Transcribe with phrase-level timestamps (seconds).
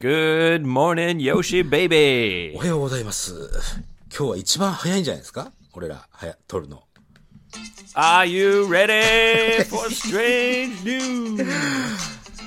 [0.00, 2.56] Good morning, Yoshi お baby.
[2.58, 3.32] はようございます。
[4.10, 6.82] 今日は一番早いんじゃないですか俺ら、はや、撮るの。
[7.94, 11.46] Are you ready for strange news?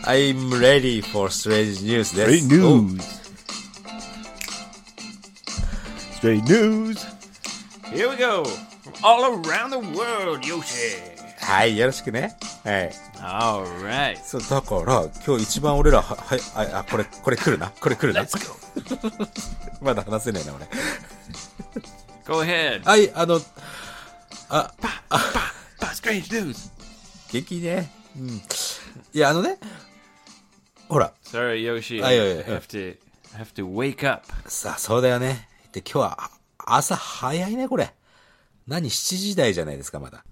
[0.05, 2.45] I'm ready for strange news です。
[2.45, 3.01] Strange news.
[6.19, 6.97] Strange news.
[7.91, 8.43] Here we go.
[8.83, 11.08] From all around the world, Yoshi.
[11.50, 12.36] おはい、よろしくね。
[12.64, 12.92] はい。
[13.18, 14.16] All right.
[14.22, 17.70] そう、だから、今日一番俺ら、は、はい、あ、あこれ、これ来るな？
[17.80, 18.24] これ来るな？
[19.82, 20.66] まだ話せないな、俺。
[22.24, 22.84] Go ahead.
[22.84, 23.40] はい、あの、
[24.48, 24.70] Bah,
[25.92, 26.70] strange news.
[27.32, 27.90] 元気ね？
[28.16, 28.28] うん。
[29.12, 29.58] いや、あのね、
[30.88, 32.04] ほら、Sorry, Yoshi.
[32.04, 32.96] I have to
[33.36, 34.26] have to wake up.
[34.48, 35.48] さあ、そうだよね。
[35.72, 37.92] で、今日は、あ朝早いね、これ。
[38.68, 40.24] 何、7時台じゃないですか、まだ。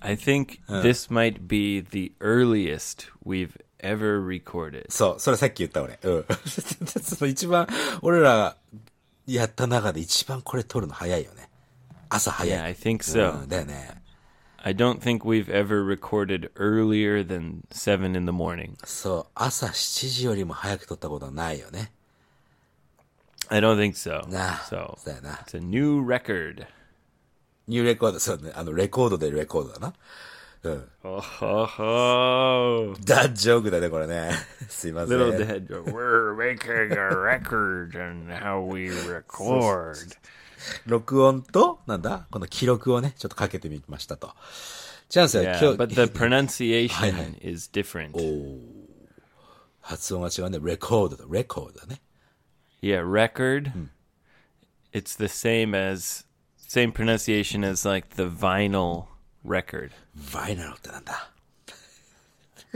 [0.00, 4.86] I think this might be the earliest we've ever recorded.
[4.90, 5.98] そう、それさっき言った俺。
[6.02, 6.24] うん。
[7.02, 7.66] その一番、
[8.02, 8.56] 俺らが
[9.26, 11.48] やった中で一番これ撮るの早いよね。
[12.08, 12.58] 朝早い。
[12.58, 13.42] Yeah, I think so.
[13.42, 14.02] うん、だよね。
[14.66, 18.76] I don't think we've ever recorded earlier than 7 in the morning.
[18.84, 21.92] そう、朝7時よりも早く撮ったことはないよね。
[23.48, 24.26] I don't think so.
[24.28, 25.34] なあ、 So そうやな。
[25.46, 26.66] it's a new record.
[27.69, 28.51] ニューレコード、そうね。
[28.55, 29.93] あの、レコードでレコードだな。
[30.63, 30.89] うん。
[31.03, 32.95] Oh, ho, ho.
[33.05, 34.31] ダッジョークだね、これね。
[34.67, 35.17] すいません。
[35.17, 35.83] Little Dead.
[35.85, 40.17] We're making a record and how we record.
[40.85, 44.31] 録音と、なんだこの記録をね、ちょっとかけてみましたと。
[45.07, 47.37] チャンスは Yeah, 今 but 日、the pronunciation Hi, hi.
[47.41, 48.11] is different.
[49.79, 50.59] 発音が違うね。
[50.61, 52.01] レコードだ、レコードだね。
[52.81, 53.71] Yeah, record.
[54.91, 56.25] It's the same as
[56.68, 59.06] same pronunciation as like the vinyl
[59.44, 59.90] record.
[60.32, 61.30] バイナルってなんだ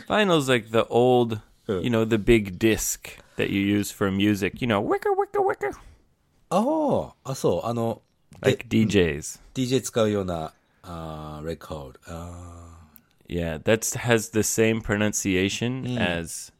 [0.08, 4.60] Vinyl's like the old, you know, the big disc that you use for music.
[4.60, 5.72] You know, wicker, wicker, wicker.
[6.50, 8.02] ああ、あ、そう、あの、
[8.42, 9.40] で Like DJs.
[9.54, 10.52] DJ 使うような、
[10.82, 12.00] あーレコード。
[12.06, 12.64] あ
[13.28, 16.52] Yeah, that has the same pronunciation as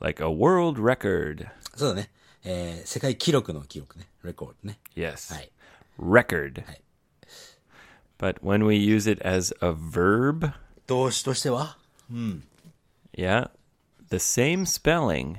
[0.00, 1.46] like a world record.
[1.46, 2.10] ーそうだね。
[2.44, 4.08] えー、世界記録の記録ね。
[4.24, 4.78] レコードね。
[4.94, 5.32] Yes.
[5.32, 5.50] はい。
[5.98, 6.64] Record.
[6.66, 6.78] Hi.
[8.18, 10.52] But when we use it as a verb,
[10.86, 11.76] 動詞としては
[13.16, 13.48] yeah,
[14.10, 15.38] the same spelling,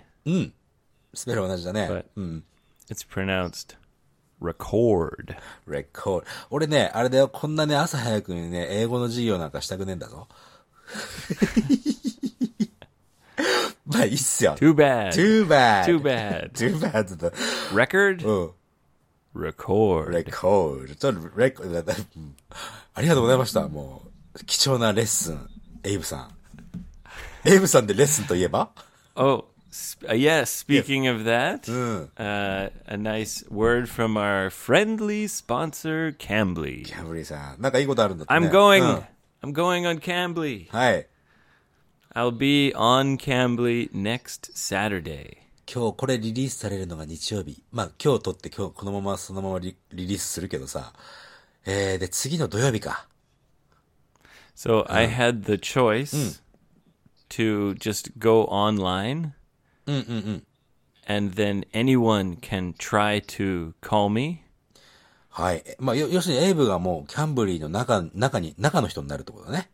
[1.13, 1.87] スペル同じだね。
[1.89, 2.05] but
[2.89, 3.77] it's pronounced
[4.41, 5.35] record.
[5.67, 6.25] レコード。
[6.49, 10.27] 俺ね、あれだよ、こんなね、朝早くにね、英語の授業なんかしたくねえんだぞ。
[13.85, 14.55] まあ、いいっすよ。
[14.55, 15.11] Too bad.
[15.11, 15.85] too bad.
[15.85, 16.51] Too bad.
[16.51, 17.31] too bad だ。
[17.73, 18.51] Record, うん。
[19.38, 20.08] record.
[20.08, 20.94] record.
[20.96, 23.68] ちょっと、レコ、ありがとうございました。
[23.68, 24.02] も
[24.34, 25.48] う、貴重なレッスン。
[25.84, 26.38] エイブさん。
[27.44, 28.70] エイブさんでレッスンといえば
[29.14, 32.08] Oh, sp- uh, yes, speaking of that, mm.
[32.16, 36.84] uh, a nice word from our friendly sponsor, Cambly.
[36.84, 37.62] Cambly さん。
[37.62, 38.40] なんかいいことあるんだって、ね。
[38.40, 39.04] I'm going, mm.
[39.42, 40.68] I'm going on Cambly.
[40.70, 41.06] はい。
[42.14, 45.47] I'll be on Cambly next Saturday.
[45.70, 47.62] 今日これリリースされるのが日曜日。
[47.72, 50.94] まあ今日撮って今日このままそのままリリリースするけどさ。
[51.66, 53.06] えー、で、次の土曜日か。
[54.56, 56.40] So I had the choice
[57.28, 59.32] to just go online,
[61.06, 64.40] and then anyone can try to call me.
[65.28, 65.62] はい。
[65.66, 69.68] えまあ、よ要するにエイブがもうキャンブリーの中、中に、中の人になるってことだね。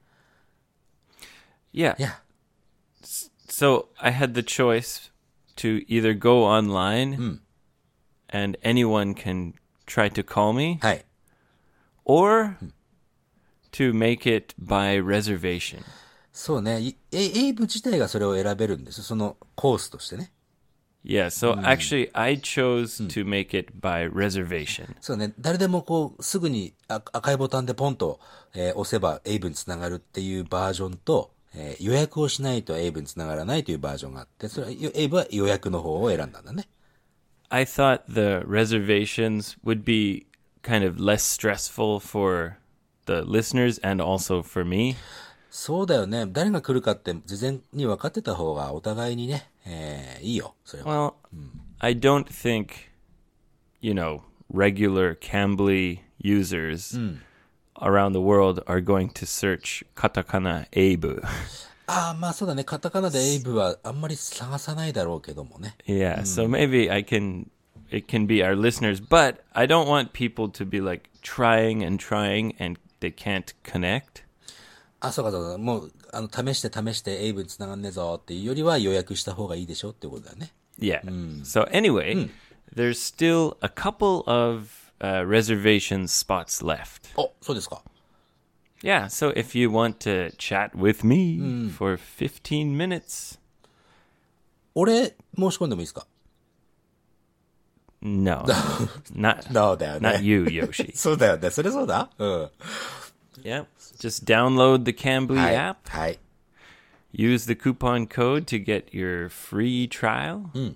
[1.73, 1.97] Yeah.
[1.97, 2.21] いや。
[3.49, 5.14] So I had the choice
[5.58, 7.40] to either go online,
[8.30, 9.54] and anyone can
[9.86, 11.06] try to call me, はい。
[12.06, 12.58] or
[13.72, 15.84] to make it by reservation.
[16.32, 16.80] そうね。
[16.80, 19.04] いエエイブ自体がそれを選べるんです。
[19.04, 20.32] そのコースとしてね。
[21.04, 24.96] Yeah, so actually, I chose to make it by reservation.
[25.00, 25.34] そうね。
[25.40, 28.20] 誰でもこう、すぐにあ赤いボタンでポンと、
[28.54, 36.69] えー押せばエイブにつながるっていうバージョンと、 えー予約をしないとエイブにつながらないというバージョンがあって、それはエイブは予約の方を選んだんだね。
[37.51, 40.27] I thought the reservations would be
[40.63, 42.57] kind of less stressful for
[43.07, 44.97] the listeners and also for me.
[45.51, 46.27] そうだよね。
[46.27, 50.55] 誰が来るかって事前に分かってた方がお互いにね、えーいいよ。
[50.65, 50.91] それは。
[50.91, 51.15] Well,
[51.79, 52.71] I don't think,
[53.81, 54.23] you know,
[54.53, 56.99] regular Cambly users
[57.84, 61.22] around the world are going to search katakana Abe.
[61.88, 62.64] ああ、まあそうだね。
[62.64, 65.76] カタカナでエイブはあんまり探さないだろうけどもね。
[65.88, 67.48] yeah, so maybe I can
[67.90, 72.00] it can be our listeners, but I don't want people to be like trying and
[72.00, 74.24] trying and they can't connect.
[75.00, 75.58] あ、そうかそうか。
[75.58, 80.54] もう、あの、試して試してエイブに繋がんねえぞっていうよりは予約した方がいいでしょってことだよね。
[80.78, 81.02] Yeah.
[81.44, 82.30] So anyway,
[82.76, 87.10] there's still a couple of uh, reservation spots left.
[87.16, 87.82] お、そうですか。
[88.82, 89.06] Yeah.
[89.10, 93.40] So if you want to chat with me for 15 minutes,
[94.76, 96.08] 俺、申し込んでもいいですか
[98.02, 98.46] no,
[99.14, 100.96] not そうだよ not you, Yoshi.
[100.96, 101.50] そうだよね。
[101.50, 102.50] それそうだうん。
[103.44, 103.66] yeah.
[104.00, 105.56] Just download the Cambly はい。
[105.56, 105.76] app.
[105.90, 106.20] はい。
[107.14, 110.50] Use the coupon code to get your free trial.
[110.54, 110.76] GO、 And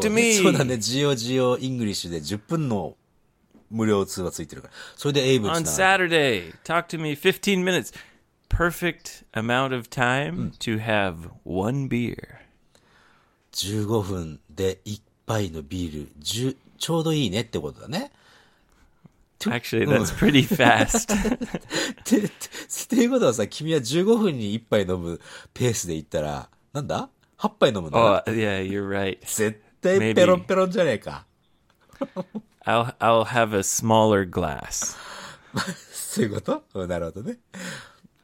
[0.00, 0.34] To me.
[0.34, 0.78] そうだね。
[0.78, 2.96] GO、GO、イングリッシュで10分の
[3.70, 4.74] 無料通話ついてるから。
[4.96, 6.54] それでエイブ on つながる Saturday.
[6.64, 7.92] Talk to me 15 minutes.
[8.48, 12.16] Perfect amount of time to have one beer.
[13.52, 18.12] 15分で1杯のビール、10ちょうどいいねってことだね。
[19.40, 21.12] Actually, that's pretty fast.
[21.12, 21.36] っ
[22.04, 22.30] て、ってっ
[22.88, 25.20] ていうことはさ、君は15分に1杯飲む
[25.52, 28.23] ペースで言ったら、なんだ?8 杯飲むんだ oh, な。
[28.33, 29.19] yeah, you're right.
[29.21, 30.15] 絶対 maybe.
[30.15, 31.25] ペロンペロンじゃねえか。
[32.65, 34.97] I'll I'll have a smaller glass.
[35.91, 37.39] そういうことうんなるほどね。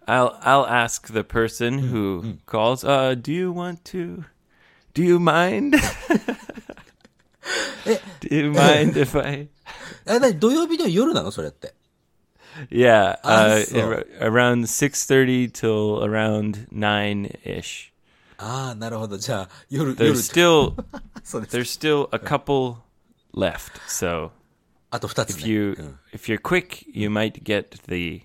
[0.06, 2.84] I'll I'll ask the person who calls.
[2.84, 4.24] Uh, do you want to?
[4.94, 5.76] Do you mind?
[8.22, 9.50] do you mind if I?
[10.06, 11.74] え、なに土曜日の夜なのそれって。
[12.72, 13.80] Yeah, uh, so.
[13.84, 17.91] ar- around six thirty till around nine ish.
[18.39, 19.19] ああ、なるほど。
[19.19, 20.85] じゃあ、夜、There's 夜、still
[21.23, 21.57] そうです。
[21.57, 22.77] there's still a couple
[23.35, 23.73] left.
[23.89, 24.31] So
[24.91, 25.49] あと2つ if ね。
[25.51, 28.23] you うん if you're quick, you might get the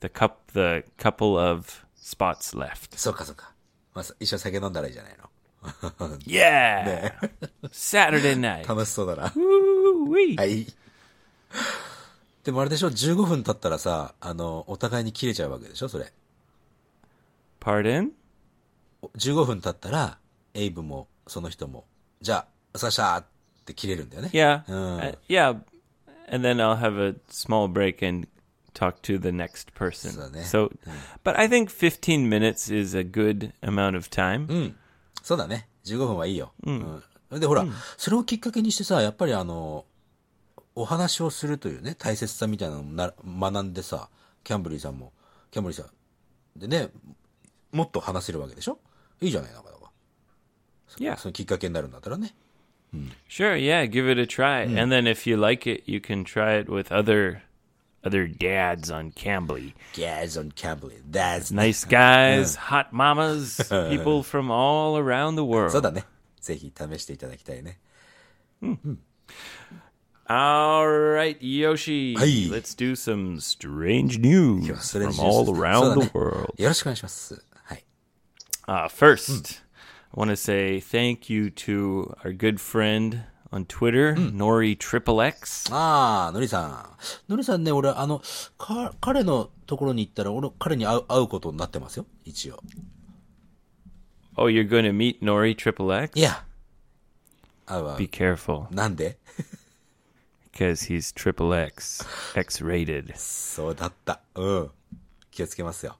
[0.00, 1.66] the cup the couple of
[2.00, 2.96] spots left.
[2.96, 3.52] そうかそうか。
[3.94, 5.30] まあ、一緒に酒飲んだらいいじゃないの。
[6.26, 7.12] Yeah,
[7.72, 8.68] Saturday night.
[8.68, 9.28] 楽しそうだな。
[9.30, 10.36] Woo-wee.
[10.36, 10.66] はい。
[12.44, 16.12] でもあれでしょ ?15 分経ったらさ、あの、お互いに切れちゃうわけでしょそれ。
[17.60, 18.10] Pardon?
[19.16, 20.18] 15分経ったら、
[20.54, 21.86] エイブも、その人も、
[22.20, 23.24] じゃあ、お疲れっしたっ
[23.64, 24.30] て切れるんだよね。
[24.32, 24.98] Yeah, Uh.
[25.12, 25.58] Uh, yeah,
[26.28, 28.28] and then I'll have a small break and
[28.74, 30.12] talk to the next person.
[30.12, 30.42] So, ne.
[30.42, 30.70] So,
[31.24, 34.74] but I think 15 minutes is a good amount of time.
[35.22, 35.68] そうだね。
[35.84, 36.52] 15分はいいよ。
[36.64, 37.02] うん。
[37.30, 37.64] で、ほら、
[37.96, 39.84] それをきっかけにしてさ、やっぱりあの、
[40.74, 44.08] お話をするというね、大切さみたいなのをな学んでさ、
[44.44, 45.12] キャンブリーさんも、
[45.50, 45.88] キャンブリーさ
[46.56, 46.58] ん。
[46.58, 46.90] でね、
[47.72, 48.78] もっと話せるわけでしょ？
[49.21, 49.91] いいじゃないなかなか。
[50.97, 51.17] Yeah.
[51.17, 52.33] そのきっかけになるんだったらね。
[53.29, 54.63] Sure, yeah, give it a try.
[54.63, 57.41] And then if you like it, you can try it with other
[58.03, 59.73] other dads on Cambly.
[59.95, 61.01] Guys on Cambly.
[61.09, 65.81] That's Nice guys, hot mamas, people from all around the そう world.
[65.81, 66.03] だね。
[66.41, 67.79] ぜひ試していただきたいね。
[70.27, 72.15] All right, Yoshi.
[72.17, 72.49] Hey.
[72.49, 76.53] Let's do some strange news それ from にし all そうだ around ね the world.
[76.61, 77.44] よろしくお願いします。
[78.67, 78.87] はい。
[78.87, 79.61] Uh, first,
[80.13, 85.73] I want to say thank you to our good friend on Twitter, Nori Triple X.
[85.73, 86.95] ああ、のりさ
[87.27, 87.31] ん。
[87.31, 88.21] のりさんね、俺、あの、
[88.57, 92.05] か、彼のところに行ったら、俺、彼に会う、会うことになってますよ。
[92.23, 92.61] 一応。
[94.37, 96.17] Oh, you're going to meet Nori Triple X?
[96.17, 96.45] いや。
[97.65, 99.17] 会うわ Be。careful, なんで
[100.53, 102.05] because he's Triple X,
[102.35, 103.13] X rated.
[103.15, 104.19] そうだった。
[104.35, 104.71] うん。
[105.31, 105.97] 気をつけますよ。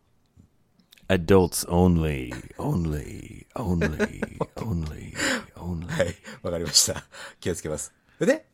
[1.10, 4.22] Adults only, only, only,
[4.56, 5.14] only,
[5.56, 5.88] only.
[5.88, 6.16] はい。
[6.42, 7.04] わかりました。
[7.40, 7.94] 気をつけます。
[8.20, 8.46] で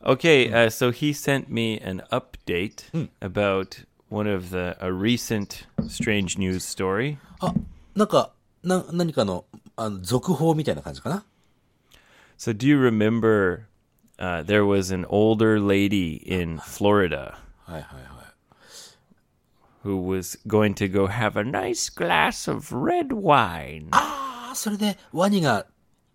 [0.00, 2.84] Okay, uh, so he sent me an update
[3.20, 7.18] about one of the a recent strange news story.
[7.40, 7.52] あ、
[7.94, 8.32] なんか、
[8.62, 9.44] な、何かの、
[9.76, 11.24] あの、続報みたいな感じかな
[12.38, 13.66] So, do you remember
[14.18, 17.34] uh, there was an older lady in Florida
[17.64, 18.21] はいはいはい。
[19.84, 23.88] who was going to go have a nice glass of red wine?
[23.92, 25.66] あ あ、それで、ワニが、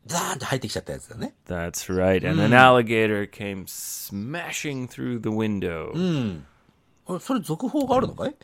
[0.05, 1.33] ザーンって入ってきちゃったやつだね。
[1.47, 2.29] That's right.
[2.29, 6.41] And an alligator came smashing through the window,
[7.05, 8.35] あそれ続報があるのかい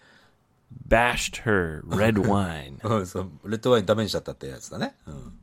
[0.87, 2.79] bashed her red wine.
[2.83, 4.95] うん、そう、レッドワインダメにしちゃったってやつだね。
[5.07, 5.33] うん。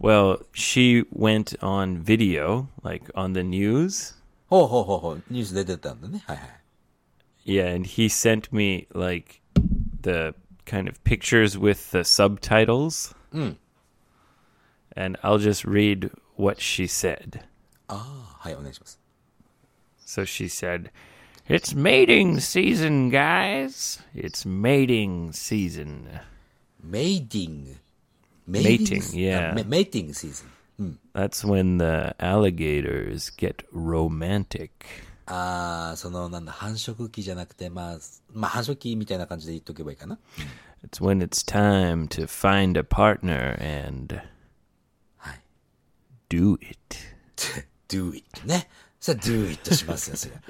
[0.00, 4.16] Well, she went on video, like on the news.
[4.48, 6.22] ほうほうほうほう、ニュース出てたんだね。
[6.26, 6.48] はいはい。
[7.47, 9.39] yeah, and he sent me like
[10.01, 10.35] the
[10.65, 13.15] kind of pictures with the subtitles.
[13.33, 13.55] Mm.
[14.91, 17.45] And I'll just read what she said.
[17.89, 18.53] Ah, hi,
[20.03, 20.91] So she said,
[21.47, 23.99] It's mating season, guys.
[24.13, 26.19] It's mating season.
[26.83, 27.77] Mating.
[28.45, 29.55] Mating, mating yeah.
[29.57, 30.49] Uh, mating season.
[30.81, 30.97] Mm.
[31.13, 34.85] That's when the alligators get romantic.
[35.27, 37.99] ああ、その、なんだ、繁殖期じゃなくて、まあ、
[38.33, 40.17] まあ、繁殖期みたいな感じで言っとけばいいかな。
[40.85, 44.21] It's when it's time to find a partner and
[45.17, 45.41] はい。
[46.29, 46.77] do it.
[47.89, 48.69] do it ね。
[48.99, 50.41] それは do it しますよ、それは。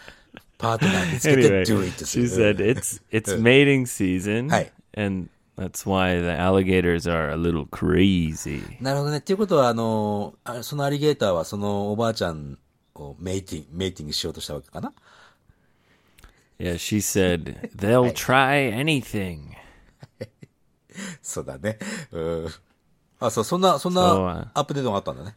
[0.58, 2.30] パートナー見つけて Anyway, do it す she る。
[2.30, 4.72] said it's it's mating season, Hi.
[4.96, 8.62] and that's why the alligators are a little crazy.
[8.82, 9.20] なるほどね。
[9.20, 12.58] っていうことは、あの、あそのアリゲーターはそのおばあちゃんを
[13.19, 14.93] メイティング、メイティングしようとしたわけかな
[16.59, 19.57] Yeah, she said they'll try anything.
[21.21, 21.79] そうだね。
[22.13, 22.49] うん。
[23.19, 25.35] あ、そう、そんな、そんそうなアップデートがあったんだね。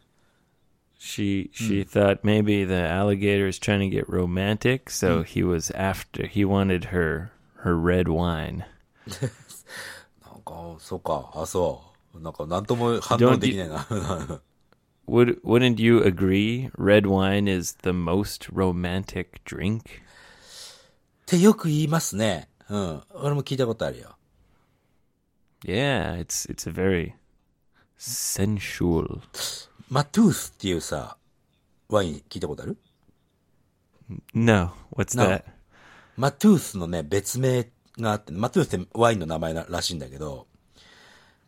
[0.98, 6.26] She she thought maybe the alligator is trying to get romantic, so he was after.
[6.26, 7.30] He wanted her
[7.62, 8.64] her red wine.
[10.24, 11.30] なんか、そうか。
[11.34, 11.82] あ、そ
[12.14, 12.20] う。
[12.20, 13.86] なんか、なんとも反応できないな。
[15.08, 16.70] Would wouldn't you agree?
[16.76, 19.82] Red wine is the most romantic drink.
[19.82, 19.82] っ
[21.26, 22.48] てよく言いますね。
[22.68, 23.02] うん。
[23.14, 24.16] 俺も聞いたことあるよ。
[25.64, 27.14] Yeah, it's it's a very
[27.98, 29.20] sensual.
[29.88, 31.16] マトゥースっていうさ、
[31.88, 32.76] ワイン聞いたことある
[34.34, 35.24] No, what's No.
[35.24, 35.44] that?
[36.16, 37.64] マトゥースのね、別名
[37.98, 40.46] があって、マトゥースってワインの名前ならしいんだけど、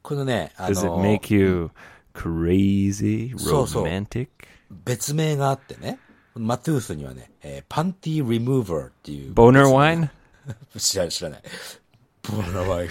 [0.03, 1.71] このね、あ Does it の、 make you
[2.14, 4.28] crazy, romantic?
[4.86, 6.00] 別名があってね、
[6.36, 9.34] マトゥースにはね、えーパンティーリムーバーっていう。
[9.34, 10.10] Boner wine?
[10.78, 11.44] 知ら知らない。
[12.24, 12.90] ボーナーワイン。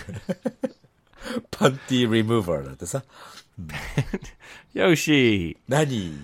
[1.50, 3.02] パンティーリムーバーだってさ。
[4.75, 6.14] Yoshi, 何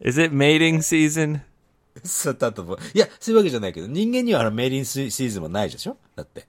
[0.00, 1.40] ？Is it mating season?
[2.04, 2.78] そうだと思う。
[2.94, 5.96] いや、そういうわけじゃないけど、人間にはあのメイリンシーズンもないでしょ？
[6.16, 6.46] だって。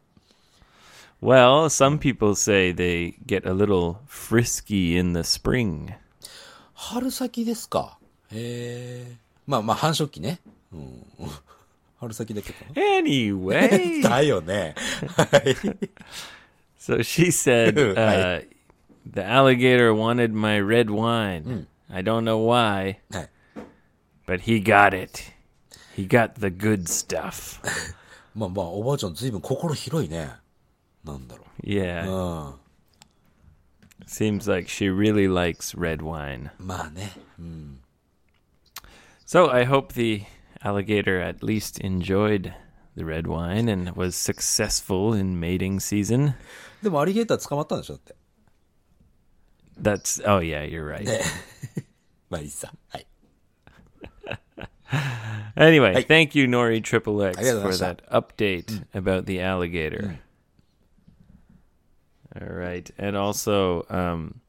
[1.23, 5.95] Well, some people say they get a little frisky in the spring.
[6.75, 7.99] 春先ですか。
[8.31, 9.17] へえ。
[9.47, 10.41] まあまあ繁殖期ね。
[10.73, 11.03] うん。
[11.99, 12.81] 春先だけかな。
[12.81, 14.75] Anyway, だよね。
[15.17, 15.57] はい。
[16.79, 18.47] so she said uh, Hi.
[19.05, 21.67] the alligator wanted my red wine.
[21.91, 23.31] I don't know why, はい。
[24.27, 25.33] but he got it.
[25.97, 27.59] He got the good stuff.
[28.37, 30.31] まあまあ、おばあちゃんずいぶん心広いね。
[31.05, 32.11] なんだろ Yeah, う。
[32.11, 32.55] うん。
[34.07, 36.51] seems like she really likes red wine.
[36.59, 37.13] まあね。
[37.39, 37.81] うん。
[39.27, 40.23] So I hope the
[40.63, 42.53] alligator at least enjoyed
[42.97, 46.35] the red wine and was successful in mating season.
[46.83, 48.17] でもアリゲーター捕まったんでしょだって。
[49.81, 51.07] That's oh yeah, you're right.
[52.31, 52.73] まあいいさ。
[52.89, 53.07] はい。
[55.57, 56.07] Anyway, Hey.
[56.07, 60.19] thank you, Nori Triple X, ありがとうご for ざいま that update about the alligator.
[62.41, 64.41] All right, and also um,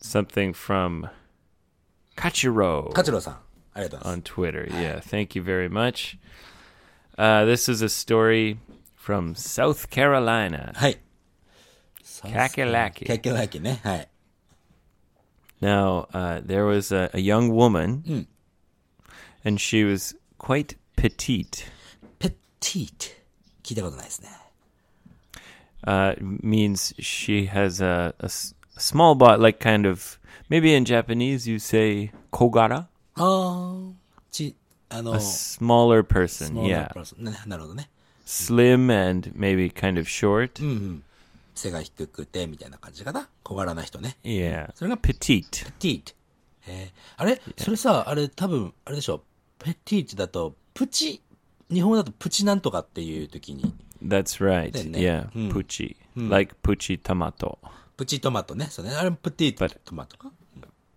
[0.00, 1.08] something from
[2.16, 3.34] Kachiro カチロさん、
[3.74, 4.66] ありがとうございま on Twitter.
[4.70, 6.18] Yeah, thank you very much.
[7.16, 8.58] Uh, this is a story
[8.96, 10.72] from South Carolina.
[10.74, 10.78] す。
[10.78, 10.98] はい。
[12.52, 13.06] Kakalaki.
[13.06, 13.80] キャキャラキね。
[13.82, 14.08] はい。
[15.60, 18.26] Now, uh, there was a, a young woman,
[19.44, 21.64] and she was quite petite.
[22.18, 23.06] ペッティート。
[23.62, 24.28] 聞いたことないですね。
[25.85, 30.19] Uh, means she has a, a s- small body, like kind of
[30.49, 33.91] maybe in Japanese you say kogara, あー。
[34.31, 34.55] ち、
[34.89, 36.47] あの、a smaller person.
[36.47, 37.89] スモーラー Yeah, プラスねなるほどね。
[38.25, 41.01] slim and maybe kind of short.
[41.55, 43.29] 背が低くて、みたいな感じかな。
[43.43, 44.17] 小柄な人ね。
[44.23, 45.71] Yeah, それが petite.
[45.79, 46.13] ティート。
[46.67, 49.23] えー、あれそれさ、あれ多分、あれでしょ。
[49.57, 51.21] ペティートだと、プチ、
[51.71, 53.73] 日本語だとプチなんとかっていう時に、
[54.03, 54.71] That's right.
[54.71, 54.99] だよね。
[54.99, 55.29] Yeah.
[55.35, 55.95] うん Pucci.
[56.15, 57.57] Like Pucci Tomato.
[57.97, 58.67] プチトマトね。
[58.69, 58.91] そうね。
[58.91, 60.31] あれプティトマトか。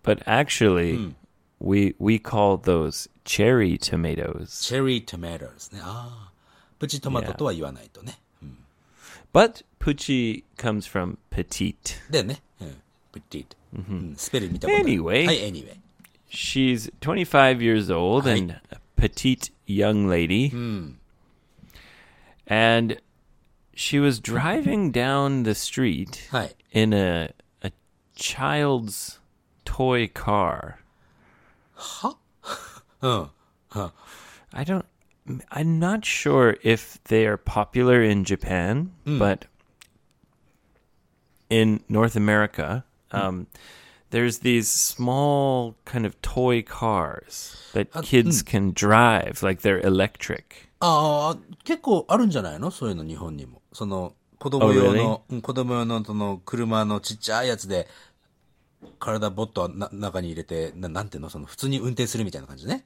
[0.03, 1.13] But actually,
[1.59, 4.61] we we call those cherry tomatoes.
[4.61, 4.67] Cherry tomatoes, ne?
[4.67, 5.79] チェリートマトですね。
[5.83, 6.31] ああ。
[6.79, 8.19] プチトマトとは言わないとね。
[9.33, 12.11] But Pucci comes from petite.
[12.11, 12.41] だよね。
[12.59, 12.75] うん。
[13.11, 14.13] プティうん。
[14.17, 14.93] スペル見たことない。
[14.93, 15.25] Anyway mm-hmm.
[15.25, 15.77] はい、anyway。
[16.29, 20.51] She's 25 years old and a petite young lady
[22.51, 22.99] and
[23.73, 26.51] she was driving down the street Hi.
[26.73, 27.29] in a
[27.63, 27.71] a
[28.13, 29.19] child's
[29.65, 30.79] toy car.
[31.73, 32.13] Huh?
[33.01, 33.29] Huh.
[33.69, 33.89] huh.
[34.53, 34.85] I don't.
[35.49, 39.17] I'm not sure if they are popular in Japan, mm.
[39.17, 39.45] but
[41.49, 43.17] in North America, hmm.
[43.17, 43.59] um, mm.
[44.11, 48.45] there's these small kind of toy cars that uh, kids mm.
[48.45, 50.70] can drive, like they're electric.
[50.81, 52.71] ああ、結構あるんじゃないの？
[52.71, 53.61] そういうの日本にも。
[53.71, 57.87] その、子供用 Oh, の、うん子供用のその車のちっちゃいやつで、
[58.99, 61.29] 体ボットな中に入れて、ななんていうの？
[61.29, 62.85] その普通に運転するみたいな感じね。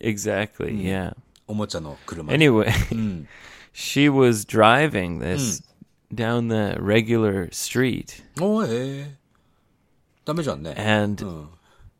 [0.00, 1.16] Exactly, yeah.
[1.48, 2.32] おもちゃの車。
[2.32, 2.68] Anyway,
[3.72, 5.62] she was driving this
[6.14, 9.16] down the regular street おーええ
[10.24, 10.74] ダメじゃんね。
[10.76, 11.48] and うん。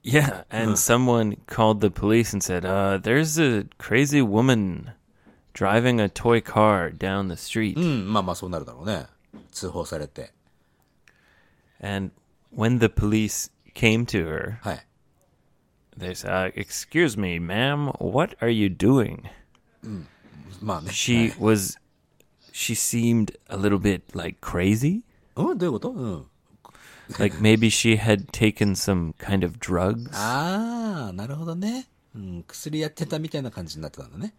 [0.04, 4.92] yeah, and someone called the police and said, "Uh, there's a crazy woman
[5.54, 9.08] driving a toy car down the street." うん、まあまあそうなるだろうね。
[9.52, 10.34] 通報されて。
[11.82, 12.12] And
[12.56, 14.86] when the police came to her, はい。
[15.98, 19.24] they said, uh, "Excuse me, ma'am, what are you doing?"
[20.62, 20.92] まあね。
[20.92, 21.80] She was
[22.52, 25.02] she seemed a little bit like crazy.
[25.36, 26.26] うんどういうことうん。
[27.20, 30.10] Like maybe she had taken some kind of drugs.
[30.14, 31.88] ああ、なるほどね。
[32.16, 34.34] うん、薬やってたみたいな感じになってたんだね。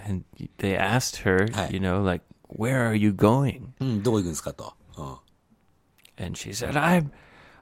[0.00, 0.24] and
[0.58, 1.68] they asked her, Hi.
[1.68, 4.74] you know, like, "Where are you going?" うん、どこ行くんですかと。
[4.96, 6.24] うん。
[6.24, 7.10] And she said, "I'm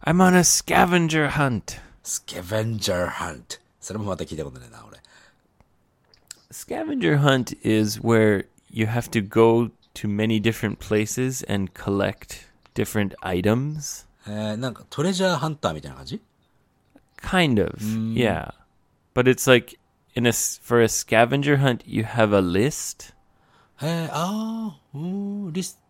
[0.02, 3.56] I'm on a scavenger hunt." スケベンジャーハント。
[3.80, 4.99] それもまた聞いたことないな、俺。
[6.50, 12.46] Scavenger hunt is where you have to go to many different places and collect
[12.80, 14.06] different items.
[14.26, 16.20] えー、なんかトレジャーハンターみたいな感じ
[17.23, 17.78] Kind of,
[18.14, 18.52] yeah.
[19.14, 19.78] But it's like
[20.14, 23.14] in a s- for a scavenger hunt, you have a list.
[23.80, 25.80] えー、ああ、うーん、リス、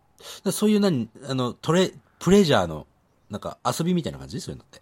[0.43, 2.87] だそういう何、あの、トレ、プレジャーの、
[3.29, 4.81] なんか遊びみたいな感じそういうのって。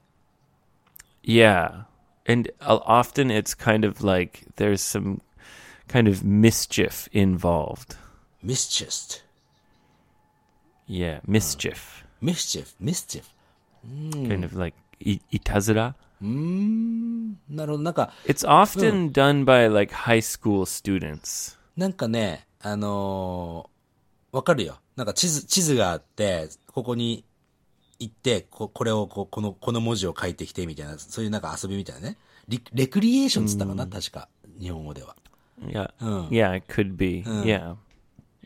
[1.24, 1.86] Yeah.
[2.28, 5.22] And uh, often it's kind of like there's some
[5.88, 7.98] kind of mischief involved.
[8.44, 9.26] ミスチェス
[10.91, 12.05] Yeah, mischief.
[12.21, 13.29] ミスチェフ、ミスチェフ。
[14.29, 15.95] Kind of like i- itazura.
[16.21, 17.85] うーん、なるほど。
[17.85, 21.57] なんか、It's often done by like high school students.
[21.77, 24.79] なんかね、あのーわかるよ。
[24.97, 27.25] なんか地図、地図があって、ここに
[27.99, 32.17] 行って、ここれをこう、この、この文字を書いてきてみたいな、そういうなんか遊びみたいなね。
[32.49, 34.29] リレクリエーションっつったかな、確か。
[34.61, 35.17] 日本語では。
[35.63, 35.91] Yeah.
[36.01, 36.29] Oh.
[36.31, 37.25] Yeah, it could be.
[37.25, 37.75] Yeah.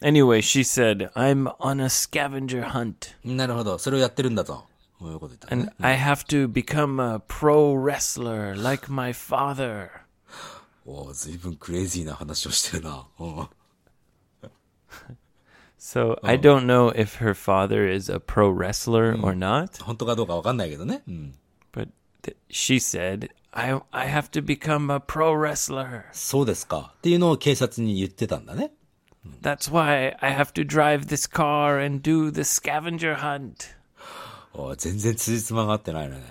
[0.02, 3.78] Anyway, she said, I'm on a scavenger hunt なるほど。
[3.78, 4.66] それをやってるんだと。
[4.98, 5.76] こういうこと言ったの and ね。
[5.80, 9.90] I have to become a pro wrestler like my father.
[10.86, 13.08] おーずいぶんクレイジーな話をしてるな。
[13.20, 13.50] うん。
[15.78, 21.04] So I don't know if her father is a pro wrestler or not, 本当かどうかわかんないけどね。
[21.08, 21.36] うん。
[21.72, 21.90] but
[22.22, 26.04] th- she said, I, I have to become a pro wrestler.
[26.12, 26.94] そうですか。
[26.98, 28.72] っていうのを警察に言ってたんだね。
[29.42, 33.76] That's why I have to drive this car and do the scavenger hunt.
[34.54, 36.24] おー全然辻褄が合ってないのね。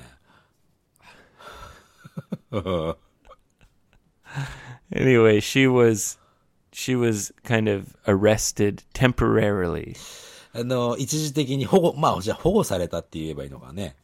[4.93, 6.19] Anyway, she was
[6.73, 9.97] she was kind of arrested temporarily.
[10.53, 13.97] あの、一時的に保護、まあ、じゃあ保護されたって言えばいいのかね。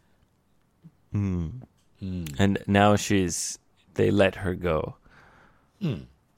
[1.12, 1.66] And
[2.66, 3.58] now she's
[3.94, 4.94] they let her go.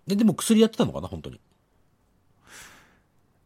[0.06, 1.40] で、でも薬やってたのかな、本当に。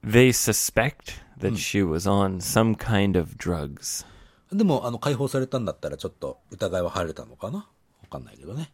[0.04, 4.06] They suspect that she was on some kind of drugs.
[4.52, 7.66] でも、あの、解放されたんだったらちょっと疑いは晴れたのかなわ
[8.10, 8.72] かんないけどね。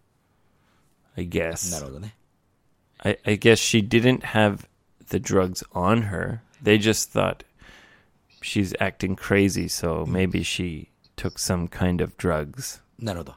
[1.17, 1.71] I guess.
[1.71, 2.17] なるほどね。
[2.99, 4.67] I, I guess she didn't have
[5.09, 6.41] the drugs on her.
[6.63, 7.45] They just thought
[8.43, 12.81] she's acting crazy, so maybe she took some kind of drugs.
[12.99, 13.35] なるほど。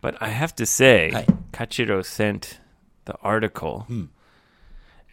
[0.00, 1.26] But I have to say, Hi.
[1.52, 2.60] Kachiro sent
[3.04, 3.86] the article,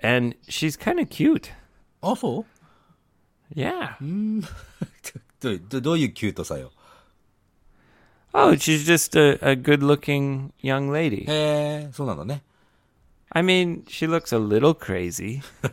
[0.01, 1.51] and she's kind of cute.
[2.01, 2.45] あ、そう
[3.55, 3.95] Yeah.
[5.39, 6.71] どうどどういうキュートさよ。
[8.33, 11.25] Oh, she's just a, a good looking young lady.
[11.29, 12.43] へえ、そうなんだね。
[13.29, 15.41] I mean, she looks a little crazy,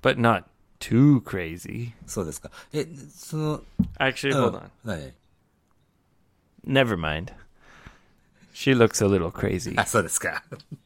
[0.00, 0.44] but not
[0.80, 1.92] too crazy.
[2.06, 2.50] そうですか。
[2.72, 3.62] え、その、
[3.98, 4.70] Actually, うん hold on.
[4.84, 5.12] 何
[6.64, 7.32] Never mind.
[8.59, 9.75] She looks a little crazy.
[9.77, 10.41] Alltså det ska.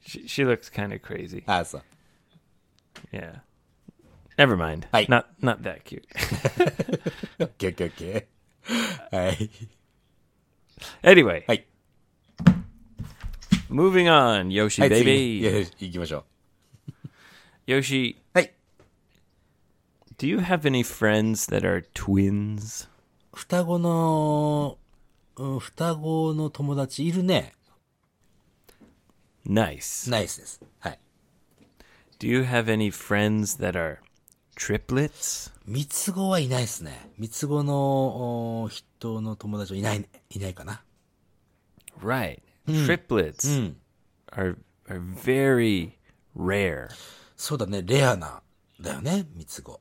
[0.06, 1.42] She, she looks kind of crazy.
[1.48, 1.82] Alltså.
[3.14, 3.38] Yeah.
[4.38, 4.88] Never mind.
[4.92, 5.06] Hey.
[5.08, 6.06] Not not that cute.
[7.40, 8.26] okay, okay, okay.
[9.10, 9.50] Hey.
[11.02, 11.46] Anyway.
[11.48, 11.64] Hey.
[13.70, 15.40] Moving on, Yoshi はい、次 baby.
[15.40, 16.26] い行きましょ
[17.68, 18.18] Yoshi, う。
[18.34, 18.54] はい。
[20.18, 22.90] do you have any friends that are twins?
[23.34, 24.78] 双子の、
[25.38, 27.54] うん、双子の友達いるね。
[29.48, 30.10] Nice.
[30.10, 30.62] ナイスです。
[30.80, 31.00] はい。
[32.20, 33.98] Do you have any friends that are
[34.56, 35.52] triplets?
[35.66, 37.12] 三つ子はいないですね。
[37.18, 40.84] 三つ子のお人の友達はいない、いないかな。
[42.00, 42.42] Right.
[42.68, 43.74] Triplets
[44.32, 45.94] are are very
[46.36, 46.90] rare.
[47.36, 48.42] そうだね、レアな、
[48.80, 49.80] だよね、三つ子。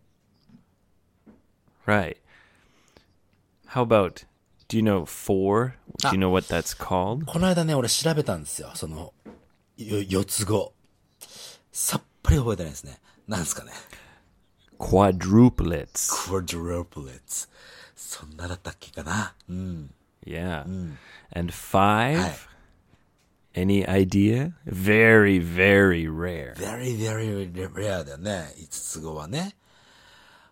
[1.87, 2.17] Right.
[3.69, 4.25] How about
[4.69, 5.75] do you know four?
[6.03, 7.25] Do you know what that's called?
[7.27, 8.71] この間ね、俺調べたんですよ。
[8.75, 9.13] その、よ
[9.81, 10.75] 四つ子。
[11.73, 13.01] さっぱり覚えてないですね。
[13.27, 13.73] なんですかね。
[14.79, 16.11] Quadruplets.
[16.13, 17.49] quadruplets。
[17.97, 19.35] そんなだったっけかな。
[19.49, 19.91] うん。
[20.27, 20.65] Yeah.
[21.35, 22.19] And five?
[22.19, 22.33] Hi.
[23.55, 24.53] Any idea?
[24.67, 26.55] Very, very rare.
[26.57, 28.55] very, very rare だよね。
[28.59, 29.57] 五つ子はね。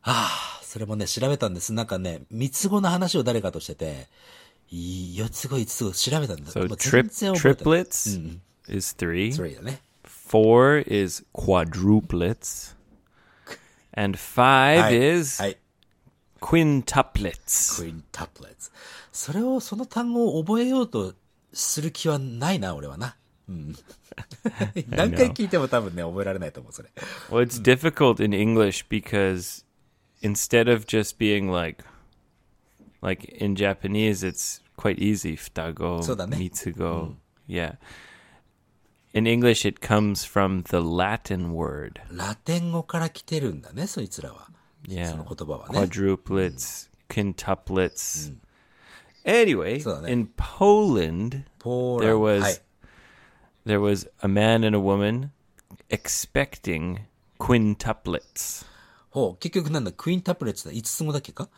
[0.03, 1.73] ああ、それもね、調べたんです。
[1.75, 4.09] なんかね、三つ子の話を誰かとしてて、
[4.71, 6.51] い四つ子、五つ子調べたんだ。
[6.51, 9.34] So もう trip 全然覚えてない triplets is three.
[9.34, 9.82] それだね。
[10.04, 12.76] Four is quadruplets.
[13.96, 15.20] And five はい。
[15.20, 15.58] is はい。
[16.42, 17.78] quintuplets.
[17.78, 18.72] クイーンタプレッツ。
[19.12, 21.14] それを、その単語を覚えようと
[21.54, 23.16] する気はないな、俺はな。
[23.48, 23.76] うん。
[24.90, 26.90] 何回聞いても多分ね、覚えられないと思う、それ。
[27.30, 29.64] Well, it's difficult in English because
[30.22, 31.84] instead of just being like,
[33.02, 35.38] like in Japanese, it's quite easy.
[35.38, 36.38] Futago, そうだね。
[36.38, 37.16] mitsugo.
[37.48, 37.78] Yeah.
[39.14, 42.02] In English, it comes from the Latin word.
[42.10, 44.48] ラテン語から来てるんだね、そいつらは。
[44.88, 45.12] Yeah.
[45.12, 45.80] その言葉はね。
[45.80, 48.36] Quadruplets, quintuplets.
[49.26, 50.12] Anyway, そうだね。
[50.12, 52.24] in Poland, ポーラン there ド。
[52.26, 52.62] was はい。
[53.66, 55.30] there was a man and a woman
[55.90, 57.02] expecting
[57.40, 58.66] quintuplets.
[59.10, 60.72] ほう、結局なんだ、クイーンタプレッツだ。
[60.72, 61.50] 五つ子だっけか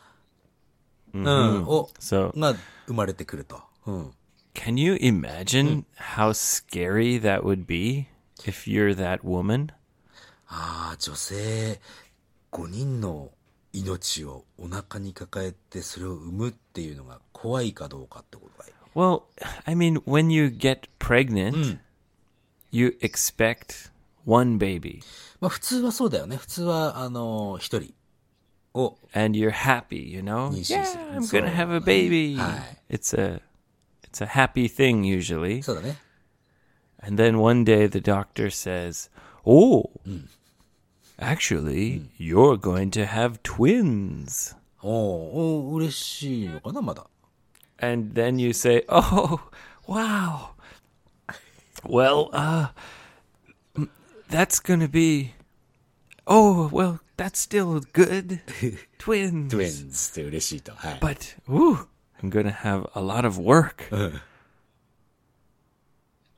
[1.13, 1.63] うん。
[1.63, 2.53] を、 So が
[2.85, 3.61] 生まれてくると。
[3.85, 4.11] うん。
[4.53, 8.07] Can you imagine how scary that would be
[8.45, 9.71] if you're that woman?
[10.47, 11.79] ああ、女性
[12.51, 13.31] 5人の
[13.73, 18.73] 命をお腹に抱えてそれを産むっていうのが怖いかどうかってことだよ。
[18.95, 19.23] Well,
[19.65, 21.77] I mean, when you get pregnant,
[22.71, 23.91] you expect
[24.25, 25.01] one baby
[25.41, 26.37] まあ普通はそうだよね。
[26.37, 27.93] 普通は、あのー一人
[28.73, 30.49] を、 and you're happy, you know?
[30.51, 32.37] Yes, Yeah, yes, I'm so- going to have a baby.
[32.37, 32.77] Hi.
[32.89, 33.41] It's a
[34.09, 35.61] it's a happy thing usually.
[35.61, 35.97] そうだね。
[37.01, 39.09] And then one day the doctor says,
[39.45, 39.91] "Oh,
[41.19, 47.05] actually, you're going to have twins." おーおー嬉しいのかな、まだ。
[47.79, 49.39] and then you say, "Oh,
[49.87, 50.51] wow.
[51.83, 52.69] Well, uh
[53.75, 53.89] m-
[54.29, 55.33] that's going to be
[56.27, 58.39] Oh, well, that's still good.
[58.97, 59.49] Twins.
[59.51, 60.73] トゥエンズって嬉しいと。
[60.73, 60.99] はい。
[60.99, 61.85] But ooh,
[62.22, 64.10] I'm going to have a lot of work." Uh.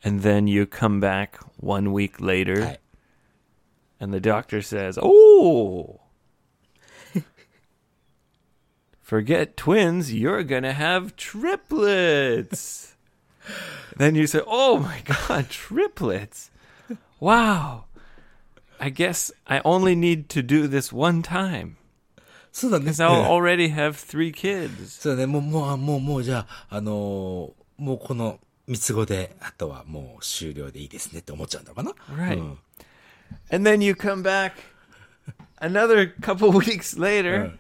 [0.05, 2.81] and then you come back 1 week later はい。
[4.01, 6.01] and the doctor says, "Oh,
[9.01, 12.97] forget twins, you're going to have triplets."
[13.97, 16.51] then you say, "Oh my god, triplets.
[17.21, 17.85] Wow.
[18.81, 21.77] I guess I only need to do this one time
[22.52, 22.86] そうだね。
[22.92, 25.26] cuz I'll already have 3 kids." そうだね。
[25.28, 32.40] もう、もう、もう、もう、じゃあ、あのーもうこの三つ子で、あとはもう終了でいいですねって思っちゃうのかな Right.
[32.40, 32.58] うん
[33.52, 34.54] And then you come back
[35.62, 37.52] another couple weeks later,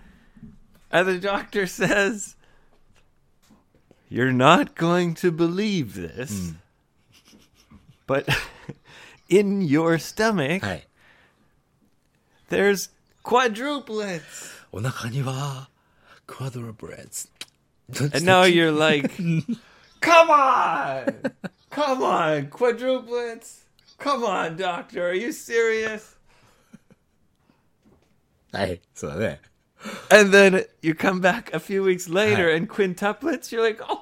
[0.90, 2.36] and the doctor says,
[4.10, 6.54] You're not going to believe this,
[8.08, 8.26] but
[9.30, 10.88] in your stomach, はい。
[12.50, 12.90] there's
[13.24, 14.22] quadruplets.
[14.72, 15.70] お腹には、
[16.26, 17.30] クワドロブレッツ。
[17.90, 19.10] And now you're like,
[20.02, 21.06] Come on!
[21.72, 23.64] Come on, quadruplets!
[23.98, 26.18] Come on, doctor, are you serious?
[28.52, 28.82] はい。
[28.94, 29.42] そうだね。
[30.10, 32.58] And then you come back a few weeks later Hi.
[32.58, 34.02] and quintuplets, you're like, oh,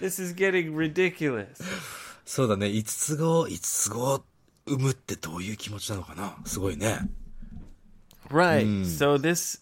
[0.00, 1.62] this is getting ridiculous.
[2.24, 2.68] そうだね。
[2.70, 4.24] 五つ子、五つ子
[4.66, 7.08] 産むってどういう気持ちなのかなすごいね。
[8.30, 8.84] Right.
[8.84, 9.60] So this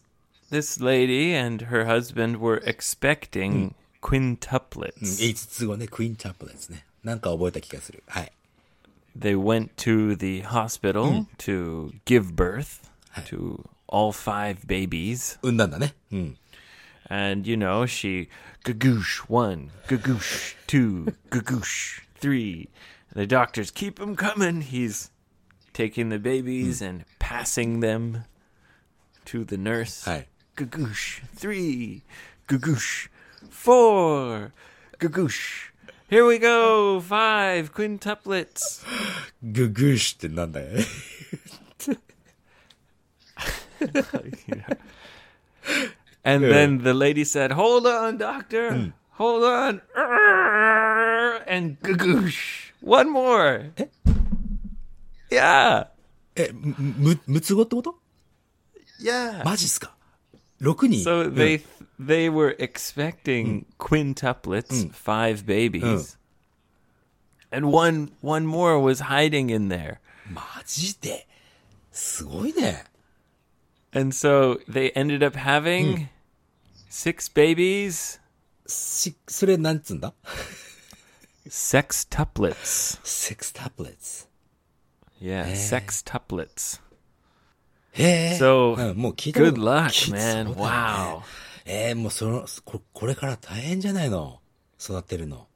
[0.50, 5.20] this lady and her husband were expecting quintuplets.
[5.20, 6.86] 五つ子ね、クイーンチャップですね。
[7.02, 8.02] なんか覚えた気がする。
[8.06, 8.32] はい。
[9.18, 12.90] They went to the hospital to give birth
[13.26, 15.38] to all five babies.
[15.42, 15.94] 産んだんだね。
[16.12, 16.36] うん。
[17.08, 18.28] And, you know, she
[18.64, 22.68] gagoosh one, gagoosh two, gagoosh three.
[23.14, 24.62] The doctors keep him coming.
[24.62, 25.10] He's
[25.72, 28.24] taking the babies and passing them
[29.26, 30.08] to the nurse.
[30.08, 30.28] はい。
[30.60, 32.02] Gagoosh three,
[32.48, 33.08] gagoosh
[33.50, 34.52] four,
[34.98, 35.70] gagoosh.
[36.08, 38.84] Here we go, five quintuplets.
[39.42, 40.84] ググーシュって なんだよね。
[46.24, 48.92] And then the lady said, "Hold on, doctor.
[49.18, 52.72] Hold on." Err, And gagoosh.
[52.80, 53.72] One more.
[55.30, 55.88] Yeah.
[56.34, 57.98] え、む、む、むつ子ってこと
[59.02, 59.44] Yeah.
[59.44, 59.94] マジっすか
[60.60, 61.62] ?6 人 So they
[61.98, 66.16] they were expecting quintuplets, five babies.
[67.50, 69.98] And one one more was hiding in there.
[70.32, 71.26] マジで
[71.92, 72.84] すごいね。
[73.92, 76.08] And so they ended up having
[76.90, 78.20] six babies,
[78.66, 80.12] し、それなんつうんだ
[81.48, 83.00] sextuplets.
[83.04, 84.26] セックスタブレッツ。
[85.20, 86.80] Yeah, sextuplets.
[87.92, 88.38] へえ。
[88.40, 90.18] So うんもう聞いたこと good luck, 聞い man.
[90.18, 91.20] そうだよね Wow.
[91.68, 94.40] えー、もうその、ここれから大変じゃないの
[94.80, 95.48] 育てるの。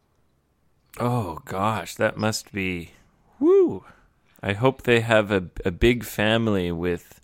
[0.98, 2.90] Oh gosh, that must be
[3.40, 3.82] woo.
[4.40, 7.20] I hope they have a a big family with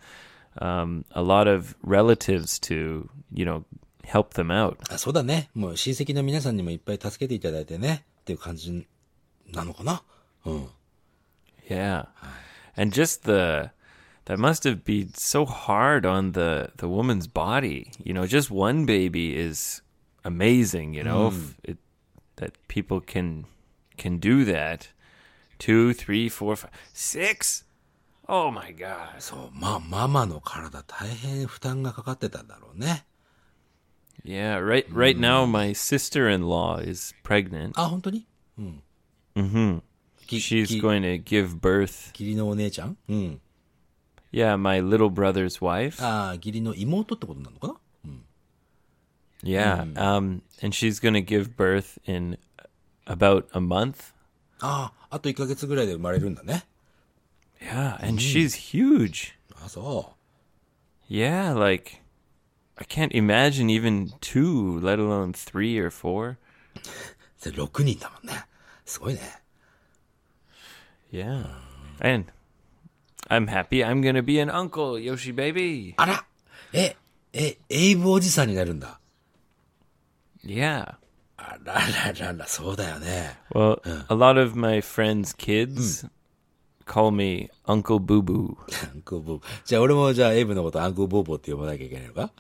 [0.61, 3.65] um, a lot of relatives to, you know,
[4.05, 4.77] help them out.
[4.89, 5.51] あ、そうだね。
[5.55, 8.05] もう親戚の皆さんにもいっぱい助けていただいてね。
[8.21, 8.87] っていう感じ
[9.53, 10.03] なのかな
[10.45, 10.69] うん。
[11.69, 12.07] Yeah.
[12.77, 13.71] And just the
[14.31, 17.91] that must have been so hard on the the woman's body.
[18.03, 19.83] You know, just one baby is
[20.25, 21.79] amazing, you know, if it,
[22.37, 23.47] that people can
[23.97, 24.89] can do that.
[25.59, 27.65] Two, three, four, five, six.
[28.29, 29.21] Oh my god.
[29.21, 33.07] そう、まあ、ママの体大変負担がかかってたんだろうね。
[34.25, 37.73] Yeah, right right now my sister-in-law is pregnant.
[37.77, 38.27] あ、本当に
[38.59, 38.83] うん。
[39.37, 39.83] Mhm.
[40.27, 42.09] き She's き going to give birth.
[42.11, 43.41] 義理のお姉ちゃんうん。
[44.33, 46.03] Yeah, my little brother's wife.
[46.03, 47.75] ああ、義理の妹ってことなのかな
[49.43, 49.85] Yeah.
[49.95, 52.37] Um, and she's going to give birth in
[53.07, 54.13] about a month.
[54.61, 56.65] ああ、あと1ヶ月ぐらいで生まれるんだね。
[57.61, 57.97] Yeah.
[58.07, 59.35] And she's huge.
[59.55, 60.15] あそ
[61.09, 61.55] Yeah.
[61.55, 62.03] Like,
[62.77, 66.33] I can't imagine even two, let alone three or four.
[66.33, 66.39] う。
[67.39, 68.45] それ6人だもんね。
[68.85, 69.21] すごいね。
[71.13, 71.47] Yeah.
[72.01, 72.33] And
[73.31, 75.95] I'm happy I'm going to be an uncle, Yoshi baby.
[75.97, 76.25] あら
[76.73, 76.97] え、
[77.33, 79.01] え、エイブおじさんになるんだ。
[80.45, 80.95] Yeah.
[81.37, 83.39] あらららら、そうだよね。
[83.53, 86.09] Well, a lot of my friends' kids
[86.87, 88.57] call me Uncle Boo Boo.
[88.93, 89.43] アンクボーボー。
[89.65, 92.31] じゃあ俺もじゃあエイブのことアンクボーボーって呼ばなきゃいけないのか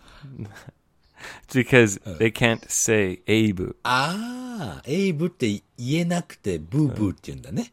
[1.49, 3.75] It's because they can't say Abe.
[3.83, 7.73] ああ、エイブって言えなくてブーブーって言うんだね。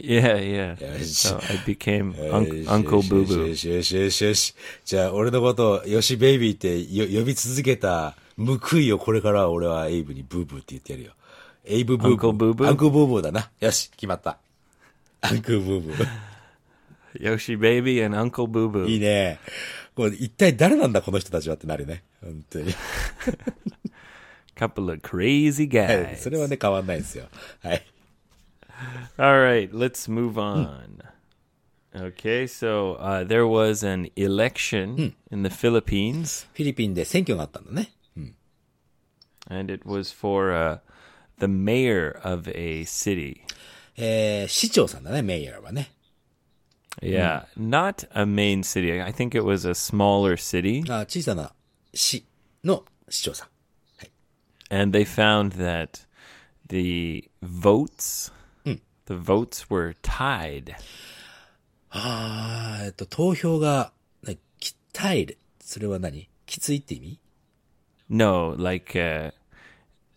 [0.00, 0.76] Yeah, yeah.
[1.02, 3.46] So I became よ Unc し Uncle よし Boo よし Boo.
[3.48, 4.54] よしよしよしよし。
[4.84, 11.12] じゃあ俺のことをヨシベイビーってよ呼び続けた報いをこれからは俺はエイブにブーブーって言ってやるよ。
[11.64, 12.30] エイブブーブー。
[12.30, 12.68] Uncle Boo Boo？
[12.68, 13.50] アンクブーブーだな。
[13.60, 14.38] よし、決まった。
[15.20, 16.06] アンクブーブー。
[17.20, 18.86] Yoshi baby and Uncle Boo Boo.
[18.86, 19.40] いいね。
[19.96, 22.04] これ一体誰なんだこの人たちはってなるね。
[22.22, 22.72] 本当に。
[24.56, 26.16] Couple of crazy はい guys.
[26.18, 27.26] それはね、変わんないですよ。
[27.62, 27.84] はい。
[29.17, 31.01] All right, let's move on.
[31.95, 37.93] Okay, so uh, there was an election in the Philippines, フィリピンで選挙があったんだね。
[39.49, 40.79] and it was for uh,
[41.39, 43.41] the mayor of a city.
[43.95, 45.91] えー、市長さんだね、メイヤーはね。
[47.01, 49.01] Yeah, not a main city.
[49.01, 50.83] I think it was a smaller city.
[50.91, 51.53] あ小さな
[51.93, 52.25] 市
[52.63, 53.47] の市長さん。
[54.69, 56.05] and they found that
[56.67, 58.31] the votes
[59.08, 60.74] the votes were tied
[61.90, 63.92] あーえっと、投票が、
[64.22, 65.38] ね、きタイル。
[65.60, 66.28] それは何？
[66.44, 67.18] きついって意味
[68.10, 69.32] ？No like uh,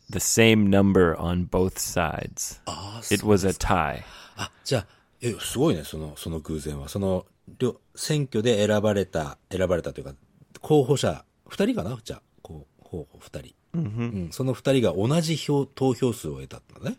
[0.10, 4.04] the same number on both sides あ it was a tie
[4.36, 4.88] あ、じゃあ、
[5.22, 6.90] え、すごいね、その、その偶然は。
[6.90, 7.26] その、
[7.58, 10.14] 両選挙で選ばれた、選ばれたというか、
[10.60, 11.98] 候補者、二人かな？
[12.04, 13.56] じゃあ、こう、候補二人。
[13.74, 16.98] うん、その二人が同じ票、投票数を得たんだね。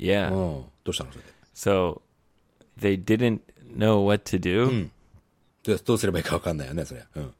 [0.00, 0.64] Yeah うん。
[0.84, 1.30] どうしたのそれで。
[1.54, 2.00] so
[2.78, 3.40] they didn't
[3.76, 4.88] know what to do
[5.62, 7.04] でどうすればいいかわかんないよね、それ。
[7.16, 7.34] うん。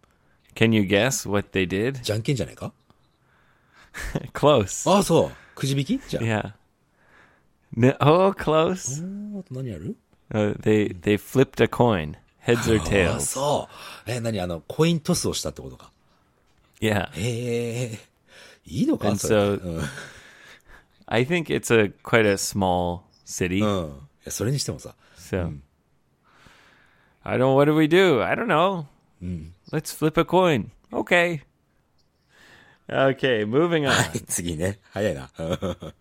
[0.55, 2.73] can you guess what they did じゃんけんじゃないか
[4.33, 5.31] close ああ、そう。
[5.55, 6.25] くじ引きじゃあ。
[6.25, 6.53] yeah
[7.77, 9.01] no, oh close
[9.39, 9.97] あと何やる
[10.33, 13.69] uh, they they flipped a coin heads or ああ、tails そ
[14.07, 14.11] う。
[14.11, 15.91] え、何あの、コイントスをしたってことか。
[16.81, 17.99] yeah へえ。
[18.67, 19.35] いいのか And それ。
[19.37, 19.83] so- うん。
[21.10, 23.88] i think it's a quite a small city うん。
[23.90, 23.92] い
[24.26, 24.96] や、それにしてもさ。
[25.18, 25.58] So
[27.24, 28.24] I don't what do we do?
[28.24, 28.86] I don't know.
[29.72, 30.70] Let's flip a coin.
[30.92, 31.42] Okay.
[32.88, 33.90] Okay, moving on.
[33.90, 34.80] は い、次ね。
[34.92, 35.32] 早いな。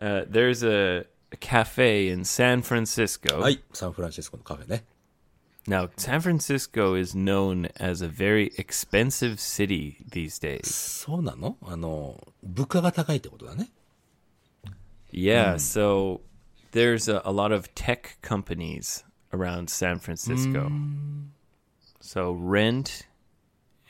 [0.00, 3.38] Uh, there's a, a cafe in San Francisco.
[3.38, 4.84] は い、サンフランシスコのカフェね。
[5.66, 10.66] Now, San Francisco is known as a very expensive city these days.
[10.66, 13.70] そうなのあの、物価が高いってことだね。
[15.12, 16.20] Yeah, so
[16.72, 20.70] there's a, a lot of tech companies around San Francisco.
[22.00, 23.06] So rent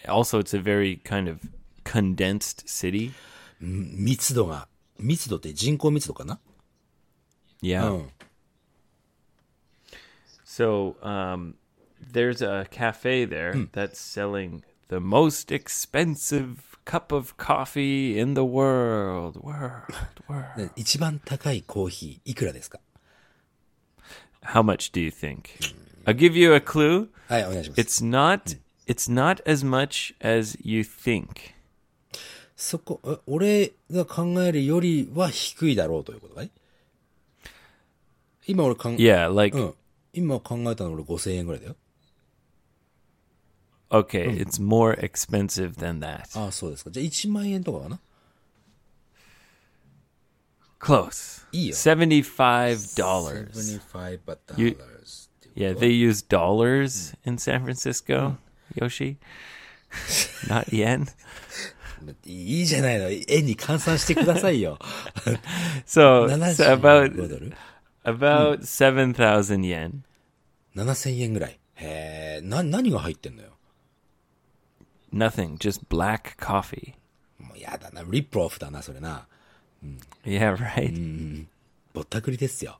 [0.07, 1.41] also it's a very kind of
[1.85, 3.13] condensed city.
[3.61, 6.39] 密度が、密度って人口密度かな
[7.61, 7.91] Yeah.
[7.91, 8.09] うん。
[10.45, 11.55] So um,
[12.13, 19.37] there's a cafe there that's selling the most expensive cup of coffee in the world.
[19.43, 19.83] World,
[20.29, 20.57] world.
[20.57, 22.81] で一番高いコーヒー、いくらですか
[24.43, 25.43] How much do you think?
[26.07, 27.09] I'll give you a clue.
[27.29, 27.81] はい、お願いします。
[27.81, 28.59] It's not.
[28.87, 31.27] It's not as much as you think.
[32.57, 36.51] そこ、え俺が考えるよりは低いだろうということかい
[38.47, 39.75] 今俺考え、 Yeah, like うん。
[40.15, 41.77] 今考えたの俺5000円ぐらいだよ。
[43.93, 46.29] okay, it's more expensive than that.
[46.39, 46.91] ああ、そうですか。
[46.91, 48.01] じゃあ1万円とかかな
[50.81, 51.45] Close.
[51.53, 51.73] Yeah.
[51.73, 53.51] Seventy-five dollars.
[53.53, 54.21] 75
[54.57, 55.29] You- dollars.
[55.55, 58.37] Yeah, they use dollars in San Francisco.
[58.77, 59.17] Yoshi,
[60.47, 61.09] not yen.
[62.25, 63.09] いいじゃないの。
[63.11, 64.79] 円に換算してくださいよ。
[65.85, 67.53] So, so 75 about ドル
[68.05, 70.03] about seven thousand yen.
[70.77, 71.59] ?7000 円ぐらい。
[71.75, 73.52] へえ、な、何が入ってんのよ。
[75.13, 76.95] Nothing, just black coffee.
[77.39, 78.03] もうやだな。
[78.03, 79.27] リップオフだな、それな。
[80.25, 81.47] Yeah, right.
[81.95, 82.79] ぼったくりですよ。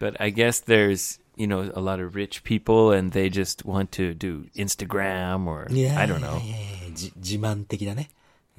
[0.00, 3.92] But I guess there's you know a lot of rich people, and they just want
[3.92, 6.40] to do Instagram or いや I don't know.
[6.42, 8.10] いやいやじ自慢的だね。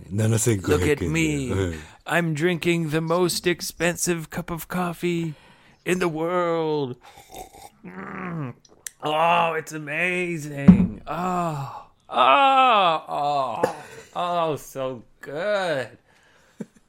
[0.10, 0.80] 7500円。
[0.80, 1.50] Look at me.
[1.52, 5.34] うん I'm drinking the most expensive cup of coffee
[5.86, 6.98] in the world.
[7.86, 8.54] Mm.
[9.02, 11.02] Oh, it's amazing.
[11.06, 13.62] Oh, oh, oh,
[14.15, 15.98] oh, so good.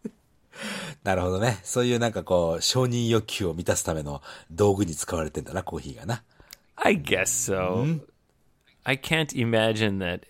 [1.02, 1.58] なるほどね。
[1.62, 6.22] そういうなんかこう、承認欲求を満たすための道具に使われてんだな、コーヒーがな。
[6.76, 8.00] I guess so.
[8.84, 10.22] I can't imagine that,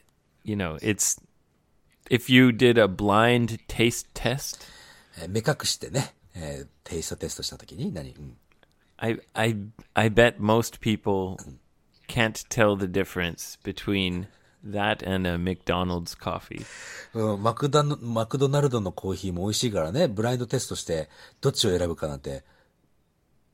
[0.44, 1.20] you know, it's
[2.10, 4.64] if you did a blind taste test,
[5.18, 8.36] えー目隠してね、えーテイストテストしたときに何、うん、
[8.98, 9.56] I I
[9.94, 11.36] I bet most people
[12.08, 14.26] can't tell the difference between
[14.66, 16.64] that and a McDonald's coffee.
[17.14, 21.08] うんマクダのマクドナルドのコーヒーも美味しいからね、ブラインドテストして、
[21.40, 22.44] どっちを選ぶかなんて、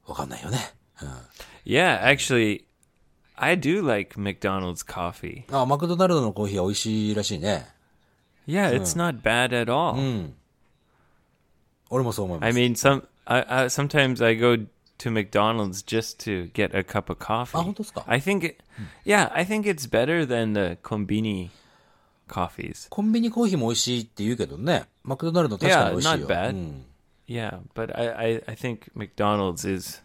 [0.07, 0.59] わかんないよね。
[1.03, 1.09] うん、
[1.65, 2.65] Yeah, actually
[3.37, 5.45] I do like McDonald's coffee.
[5.51, 7.67] あ、マクドナルドのコーヒーは美味しいらしいね。
[8.47, 10.33] Yeah, it's not bad at all.
[11.91, 12.59] 俺もそう思いま I す。
[12.59, 14.57] mean, some I, I sometimes I go
[14.99, 17.59] to McDonald's just to get a cup of coffee.
[17.59, 18.63] あ、本当ですか I think, it,
[19.05, 21.51] yeah, I think it's better than the kombini
[22.29, 22.89] coffees.
[22.89, 24.85] コンビニコーヒーも美味しいって言うけどね。
[25.03, 26.29] マクドナルド確かに美味しいよ。
[26.29, 26.51] Yeah, not bad.
[26.51, 26.85] うん、
[27.27, 30.03] Yeah, but I, I, I think McDonald's is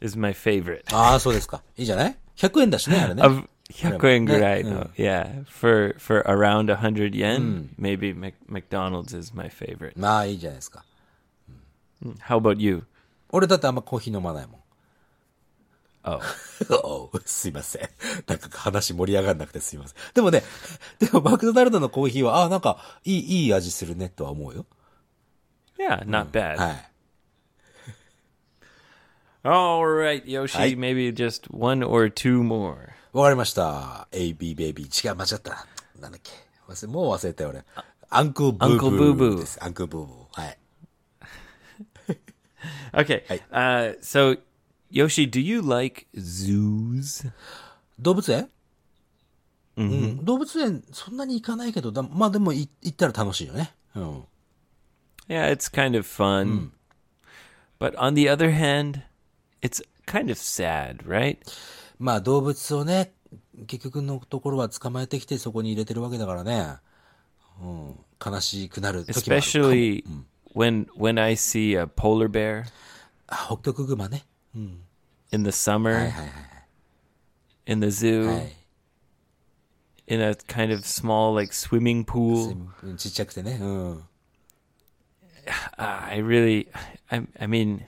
[0.00, 0.84] is my favorite.
[0.94, 1.62] ああ、そうですか。
[1.76, 3.22] いいじゃない ?100 円だしね、あれね。
[3.22, 4.90] Of 100 yen Yeah, gurai, though.
[4.96, 9.92] Yeah, for for around 100 yen, maybe Mc, McDonald's is my favorite.
[9.96, 10.84] まあいいじゃないですか。
[12.26, 12.84] How about you?
[13.33, 14.59] 俺だってあんまコーヒー飲まないもん。
[16.05, 16.19] Oh,
[16.83, 17.89] お うすいません。
[18.27, 19.97] なんか話盛り上がんなくてすいません。
[20.13, 20.43] でもね、
[20.99, 24.65] でもマクドナルドのコーヒーは、あ、なんか、いい、いい味するねとは思うよ。
[25.79, 26.57] yeah, not bad.
[26.57, 26.89] はい。
[29.45, 30.75] All right, Yoshi, Hi.
[30.75, 32.89] maybe just one or two more.
[33.13, 34.07] わかりました。
[34.11, 35.07] AB ベイビー。
[35.09, 35.65] 違う、間違った。
[35.99, 36.31] なんだっけ。
[36.67, 37.63] 忘れ、もう忘れたよ、俺。
[38.09, 38.89] アンクブーブー。
[38.89, 39.63] Uncle Boo Boo です。
[39.63, 40.22] アンクブーブー。
[42.91, 43.05] はい。
[43.05, 43.23] Okay.
[43.51, 44.37] Uh, so,
[44.91, 47.31] Yoshi, do you like zoos?
[47.99, 48.49] 動物園
[49.75, 50.25] うん。
[50.25, 53.73] 動物園、そんなに行かないけど、だまあでもい行ったら楽しいよね。
[53.95, 54.23] うん。
[55.27, 56.71] Yeah, it's kind of fun.
[57.79, 59.01] But on the other hand,
[59.61, 61.37] it's kind of sad, right?
[61.97, 63.13] まあ動物をね、
[63.67, 66.77] 結局のところは捕まえてきてそこに入れてるわけだからね。
[67.61, 67.95] うん。
[68.23, 69.73] 悲しくなる時もあるかも。
[69.73, 70.03] Especially
[70.54, 72.64] when when I see a polar bear
[73.26, 74.24] あ、北極熊ね。
[74.54, 76.30] in the summer はいはいはい。
[77.66, 78.56] in the zoo はい。
[80.06, 82.56] in a kind of small like swimming pool.
[82.82, 83.58] うんちっちゃくてね。
[83.60, 84.04] うん。
[85.48, 86.68] Uh, I really
[87.08, 87.84] I I mean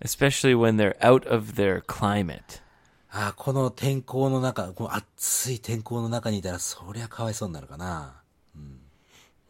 [0.00, 2.62] especially when they're out of their climate.
[3.10, 8.21] あこの天候の中、この暑い天候の中にいたら、そりゃかわいそうになるかな。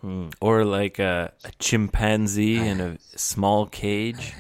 [0.04, 0.34] Mm.
[0.41, 4.34] Or like a, a chimpanzee in a small cage.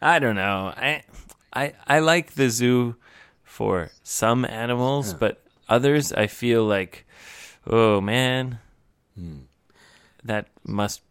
[0.00, 0.74] I don't know.
[0.76, 1.04] I
[1.52, 2.96] I I like the zoo
[3.42, 5.18] for some animals, yeah.
[5.18, 7.06] but others I feel like
[7.66, 8.58] oh man.
[9.18, 9.44] Mm.
[10.24, 11.02] That must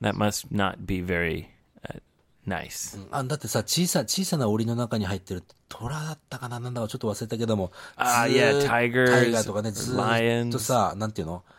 [0.00, 1.50] that must not be very
[1.88, 1.98] uh,
[2.44, 2.94] nice.
[2.94, 3.08] Hmm.
[3.10, 7.72] Ah, あだってさ小さ小さな檻の中に入ってる虎だったかななんだかちょっと忘れたけども。
[7.96, 9.06] ああ、いや、タイガー。
[9.06, 11.57] タイガーとかね、ずっとさ、なんていうの、uh, yeah,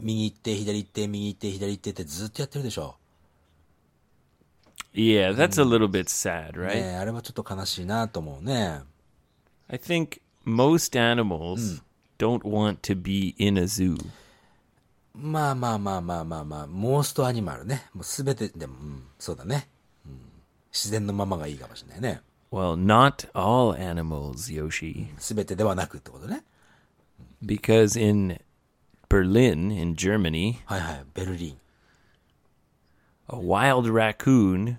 [0.00, 2.96] 右行って、左行って、右行って、左行ってってずーっとやってるでしょ。
[4.92, 6.74] Yeah, that's a little bit sad, right?
[6.74, 8.80] ねえあれはちょっと悲しいなと思うね。
[9.68, 11.82] I think most animals
[12.18, 13.96] don't want to be in a zoo.
[15.14, 17.86] まあまあまあまあまあまあ、モーストアニマルね。
[17.94, 19.68] もうすべて、でも、うん、そうだね、
[20.06, 20.18] うん。
[20.72, 22.20] 自然のままがいいかもしれないね。
[22.50, 25.06] Well, not all animals, Yoshi.
[25.18, 26.42] すべてではなくってことね。
[27.44, 28.40] Because in
[29.09, 31.57] Berlin, in Germany, はいはい、ベルリン。
[33.27, 34.77] a wild raccoon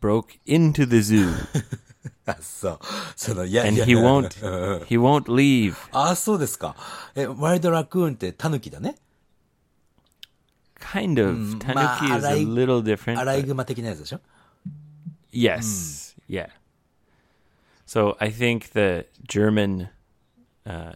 [0.00, 1.28] broke into the zoo
[2.26, 2.78] あ、そう。
[3.16, 4.28] その、いや and いや he won't
[4.86, 5.74] he won't leave.
[5.92, 6.76] あ、そうですか。
[7.14, 8.96] え、ワイルドラクーンってタヌキだね。
[10.78, 11.36] Kind of.
[11.36, 13.18] Mm, Tanuki ma- is a arai- little different.
[13.18, 14.20] アライ but- グマ的なやつでしょ
[15.32, 16.16] yes.
[16.28, 16.48] Yeah.
[17.86, 19.88] So I think the German
[20.64, 20.92] uh,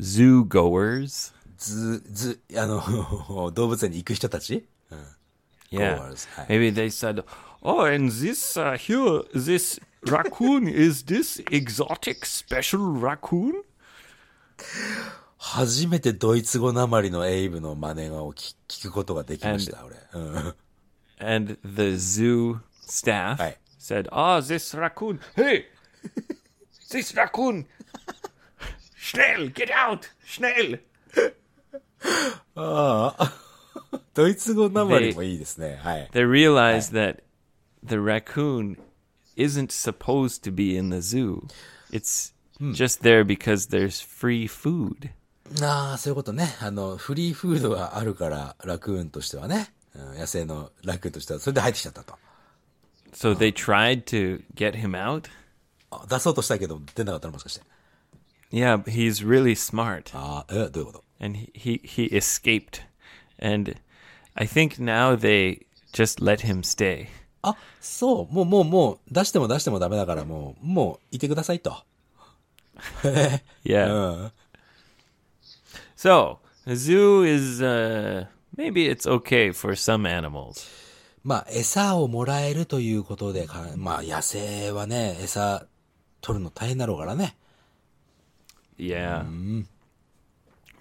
[0.00, 4.67] zoo goers, ず、ず、あの、動物園に行く人たち
[5.69, 7.23] yeah, Goers, maybe they said,
[7.61, 13.63] "Oh, and this uh, here, this raccoon is this exotic special raccoon?"
[15.37, 19.95] 初めてドイツ語なまりのエイブの真似を聞聞くことができました、俺。
[20.13, 20.55] うん。
[21.19, 25.19] And the zoo staff said, "Ah, this raccoon!
[25.35, 25.65] Hey,
[26.91, 27.65] this raccoon!
[28.95, 30.09] Schnell, get out!
[30.25, 30.79] Schnell!"
[34.13, 35.79] ドイツ語なまりもいいですね。
[35.83, 36.09] はい。
[36.11, 37.23] They realized that
[37.83, 38.77] the raccoon
[39.35, 41.43] isn't supposed to be in the zoo.
[41.91, 45.11] It's just there because there's free food.
[45.61, 46.55] ああ、そういうことね。
[46.59, 49.71] あの、フリーフードがあるから、ラクーンとしてはね。
[49.95, 52.15] うん、野生のラクーンとしては、それで入ってきちゃったと。
[53.13, 55.29] So they tried to get him out.
[55.89, 57.65] あ出そうとしたけど、出なかったのもしかして。
[58.51, 60.09] Yeah, he's really smart.
[60.13, 62.81] ああ、え、どういうこと And he, he, he escaped.
[63.39, 63.75] And
[64.35, 67.07] I think now they just let him stay.
[67.41, 68.33] あ、そう。
[68.33, 71.77] もう、もう、もう、出しても出してもダメだから、もう、もう、いてくださいと。
[73.63, 73.93] Yeah.
[73.93, 74.31] うん。
[75.95, 80.67] So, a zoo is, uh, maybe it's okay for some animals.
[81.23, 85.65] まあ、餌をもらえるということでか、まあ、野生はね、餌
[86.21, 87.35] 取るの大変だろうからね。
[88.77, 89.25] Yeah.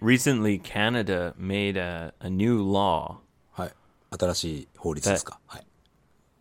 [0.00, 3.16] Recently, Canada made a, a new law.
[3.52, 3.72] はい。
[4.18, 5.40] 新しい法律ですか。
[5.46, 5.66] はい。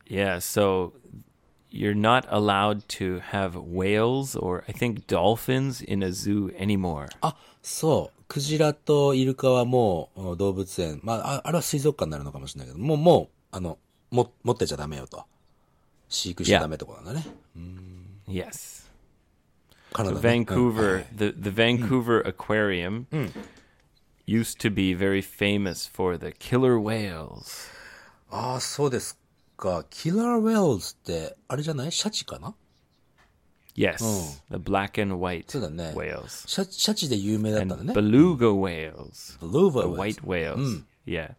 [0.08, 0.94] Yeah, so
[1.72, 7.08] you're not allowed to have whales or I think dolphins in a zoo anymore.
[7.22, 8.24] あ、そう。
[8.28, 13.78] クジラとイルカはもうお動物園、まあ、ああれは水族館になるのかもしれないけど、もう、もう、あの、
[14.12, 15.24] も、持ってちゃダメよと。
[16.10, 17.28] 飼育しちゃダメってことなんだね。
[18.28, 18.46] Yes.
[18.46, 18.85] カナ
[19.96, 22.28] Canada, Vancouver, uh, the the Vancouver mm.
[22.28, 23.32] Aquarium mm.
[24.26, 27.70] used to be very famous for the killer whales.
[28.32, 29.20] Ah, so this killer whales, Yes, ああ、そうです
[29.58, 29.86] か。
[29.90, 32.54] キラーウェルズって、あれじゃないシャチかな
[33.76, 33.96] hmm.
[34.50, 35.48] the black and white whales.
[35.48, 35.52] Hmm.
[35.52, 36.48] そうだ、ね、whales.
[36.48, 37.94] シャ,シャチで有名だったんだね。
[37.94, 39.38] Beluga whales.
[39.40, 39.96] Beluga whales.
[39.96, 41.34] White whales.、うん、yeah.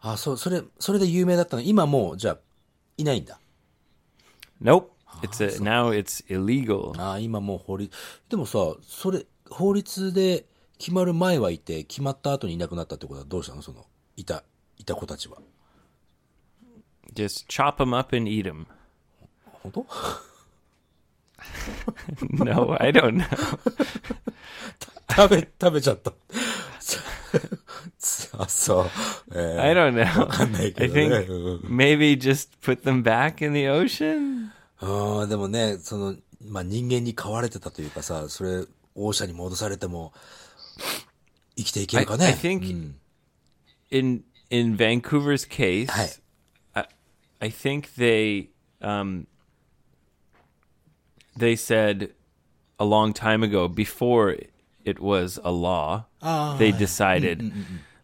[0.00, 1.62] あ、そう、それ、それで有名だったの。
[1.62, 2.38] 今もう、じゃあ、
[2.96, 3.38] いないんだ。
[4.62, 4.84] Nope.
[4.84, 6.99] Ah, It's a, now it's illegal.
[7.01, 7.95] ああ、今もう法律。
[8.29, 10.45] でもさ、それ、法律で
[10.77, 13.85] 決まる前はいて、決まった後にいなくなったってことはどうしたのその、
[14.17, 14.43] いた、
[14.77, 15.37] いた子たちは。
[17.13, 18.65] Just chop them up and eat them.
[19.63, 19.85] 本当
[22.43, 23.25] No, I don't know.
[25.15, 26.13] 食べ、食べちゃった。
[28.37, 28.89] あ、そう。
[29.33, 30.27] え I don't know.
[30.27, 34.49] かんないけ I どね think maybe just put them back in the ocean.
[34.80, 36.16] ー、あーでもね、その、
[36.46, 38.64] まあ、人間に飼われてたというかさ、それ、
[38.94, 40.12] 王者に戻されても、
[41.56, 42.26] 生きていけ I, るかね。
[42.26, 42.94] I think
[43.90, 46.08] in in Vancouver's case, Hi.
[46.74, 46.86] I,
[47.40, 48.48] I think they
[48.80, 49.26] um,
[51.36, 52.12] they said
[52.78, 54.36] a long time ago before
[54.84, 56.06] it was a law.
[56.58, 57.52] they decided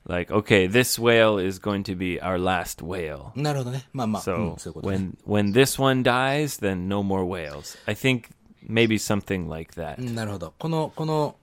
[0.07, 3.31] like, okay, this whale is going to be our last whale.
[3.35, 3.87] なるほどね。
[3.93, 4.97] まあまあ、うん So そういうことね。
[5.25, 7.77] when when this one dies, then no more whales.
[7.85, 8.29] I think
[8.67, 9.99] maybe something like that.
[9.99, 10.53] うんなるほど。
[10.57, 11.35] この、この、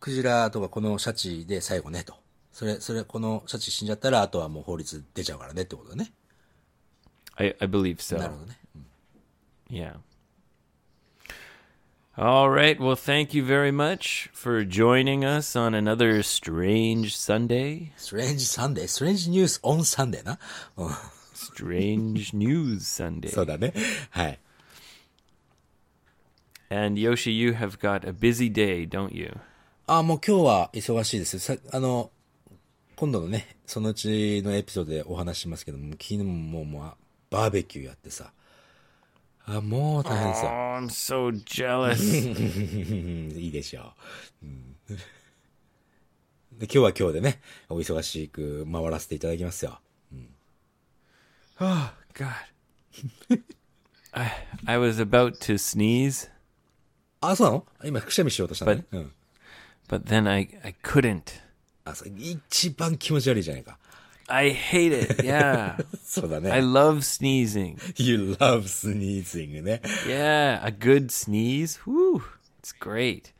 [0.00, 2.14] クジラとかこのシャチで最後ねと。
[2.52, 6.12] それ、それ、このシャチ死んじゃったら、あとはもう法律出ちゃうからねってことだね。
[7.36, 8.18] I, I believe so.
[8.18, 8.58] なるほどね。
[9.70, 9.94] Yeah.
[12.16, 12.80] All right.
[12.80, 17.92] Well, thank you very much for joining us on another strange Sunday.
[17.96, 20.38] ストレンジサンデーストレンジニュースオンサンデーな。
[20.76, 20.90] うん
[21.34, 23.30] Strange News Sunday.
[23.30, 23.72] そうだね。
[24.10, 24.38] は い。
[26.70, 29.36] And Yoshi, you have got a busy day, don't you?
[29.86, 31.38] あ、もう今日は忙しいです。
[31.38, 32.10] さ、あの、
[32.96, 36.92] 今度のね、そのうちのエピソードでお話ししますけども、昨日ももう、もう
[37.30, 38.32] バーベキューやってさ。
[39.45, 40.51] あ、もう大変ですよ。
[40.51, 43.35] Oh, I'm so jealous.
[43.39, 43.93] いいでしょ
[44.41, 44.75] う、うん
[46.57, 46.65] で。
[46.65, 49.79] 今日は今日でね、お忙しく回らせていただきますよ。
[51.59, 52.31] oh God.
[54.11, 54.31] I
[54.65, 56.29] I was about to sneeze,
[57.21, 57.65] あ、そうなの？
[57.83, 58.85] 今、くしゃみしようとしたのね。
[58.91, 59.13] うん。
[59.89, 61.41] but then I I couldn't.
[61.85, 63.77] あ、そう一番気持ち悪いじゃないか。
[64.30, 65.22] I hate it.
[65.24, 65.82] Yeah.
[66.04, 66.50] そうだ I ね。
[66.60, 67.78] love sneezing.
[67.96, 69.80] You love sneezing ね。
[70.06, 71.80] Yeah, a good sneeze.
[71.86, 72.22] Whoo,
[72.60, 73.32] it's great.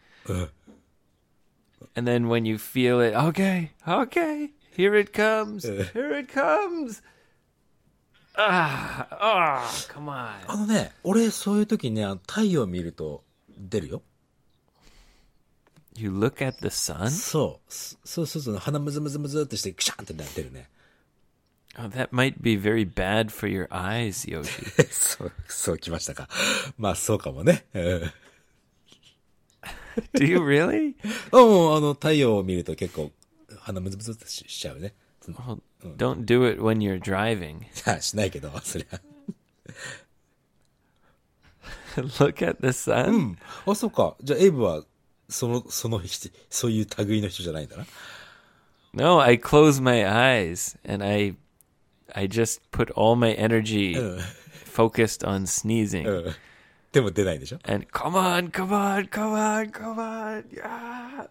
[1.95, 7.03] And then when you feel it, okay, okay, here it comes, here it comes.
[8.37, 10.31] Ah, ah, come on.
[10.47, 13.25] あのね、俺そういう時ね、あの太陽見ると
[13.59, 14.03] 出るよ。
[15.96, 17.10] You look at the sun?
[17.10, 17.74] そう。
[17.74, 18.58] そそうそうそう。
[18.58, 20.70] 鼻ムズムズムズってして、クシャンってなってるね。
[21.76, 24.70] Oh, that might be very bad for your eyes, Yoshi.
[24.92, 26.30] そう、そうきましたか。
[26.78, 27.66] まあ、そうかもね。
[27.74, 28.12] うん。
[30.14, 30.96] Do you really?
[31.32, 33.12] うん、あの、太陽を見ると結構、
[33.60, 34.94] 鼻ムズムズってししちゃうね。
[35.28, 35.62] Well,
[35.98, 37.62] don't do it when you're driving.
[37.62, 39.02] いや、しないけど、そりゃ。
[41.96, 43.38] look at the sun?
[43.66, 44.16] あ、そうか。
[44.22, 44.84] じゃあ、エイブは、
[45.29, 47.87] その、その人、そういう類の人じゃないんだな。
[48.95, 51.37] No, I close my eyes and I
[52.15, 53.95] I just put all my energy
[54.65, 56.09] focused on sneezing.
[56.09, 56.35] うん。
[56.93, 60.45] でも出ないんでしょ And come on, come on, come on, come on.
[60.51, 61.29] Yeah.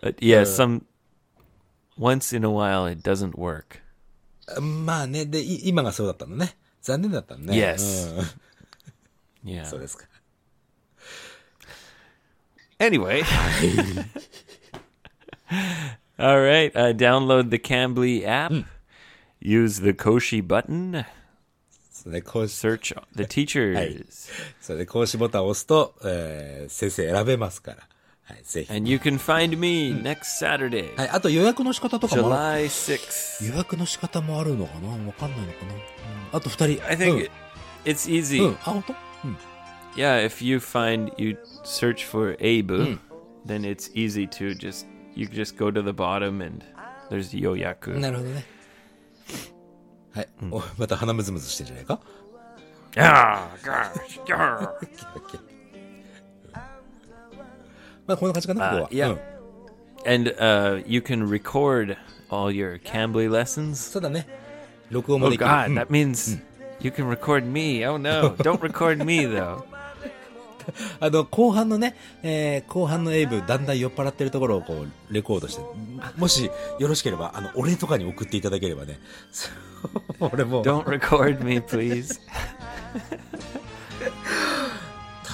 [0.00, 0.84] But yeah, some
[1.98, 3.80] once in a while it doesn't work.
[4.60, 6.56] まあね、で、い今がそうだったのね。
[6.80, 7.56] 残念だったのね。
[7.56, 8.14] Yes.
[8.14, 9.50] うん。
[9.50, 9.64] Yeah.
[9.64, 10.06] そうですか。
[12.80, 13.22] Anyway.
[16.18, 16.74] All right.
[16.74, 18.52] Uh, download the Cambly app.
[19.40, 21.04] Use the Koshi button.
[21.92, 24.06] それで、講師、 Search the teachers.
[24.60, 27.78] それで講師ボタンを押すと、えー、先生選べますから。
[28.24, 28.72] はい、ぜひ。
[28.72, 32.64] And you can find me next Saturday, はい、あと予約の仕方とかもある。
[32.64, 33.50] July 6th.
[33.50, 35.72] 予約の仕方もあるのかなわかんないのかな、
[36.32, 36.84] あと二人。
[36.86, 37.30] I think it,
[37.84, 38.18] it's うん。
[38.18, 38.42] easy.
[38.42, 38.54] うん。
[38.54, 38.94] あ、本当？
[39.24, 39.36] うん。
[39.95, 42.99] yeah, if you find you search for Abe, mm.
[43.45, 46.63] then it's easy to just you just go to the bottom and
[47.09, 47.99] there's Yoyaku.
[47.99, 48.45] なるほどね。
[50.13, 52.21] はい、おまた鼻ムズムズしてんじゃないか hmm.
[52.97, 54.19] Ah, gosh,
[58.59, 59.15] uh, yeah.
[60.05, 61.95] and uh, you can record
[62.29, 63.95] all your Cambly lessons.
[63.95, 66.37] Oh God, that means
[66.81, 67.85] you can record me.
[67.85, 69.63] Oh no, don't record me though.
[70.99, 75.61] あの、後半のね、えー後半のエイブ、だんだん酔っ払ってるところをこう、レコードして、
[76.17, 76.49] もし
[76.79, 78.99] よろしければ、あの、俺とかに送っていただければね、
[80.19, 82.19] 俺も Don't record me, please.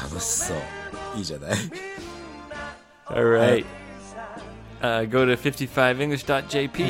[0.09, 0.57] 楽しそう。
[1.17, 1.51] いいじゃない
[3.09, 3.65] All right.
[4.81, 6.83] Uh, go to 55english.jp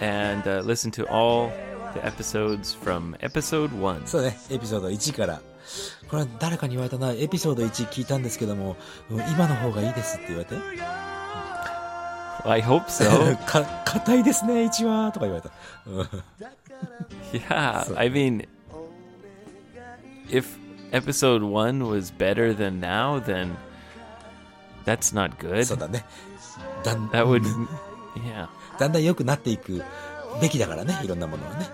[0.00, 1.50] and uh, listen to all
[1.94, 4.06] the episodes from episode 1.
[4.06, 5.40] そうね、エピソード1から。
[6.08, 8.76] これは誰かに言われたな、エピソード1聞いたんですけども、
[9.10, 10.56] うん今の方がいいですって言われて。
[12.46, 13.36] I hope so.
[13.46, 15.50] か、硬いですね、1は、とか言われた。
[15.86, 16.24] うん
[17.32, 18.46] yeah, I mean,
[20.28, 20.58] if
[20.92, 23.56] episode 1 was better than now, then
[24.84, 25.64] that's not good.
[25.64, 26.04] そうだね。
[26.84, 27.42] だん That would,
[28.16, 28.48] yeah.
[28.78, 29.82] だんだん良くなっていく
[30.40, 31.68] べきだからね、いろんなものはね。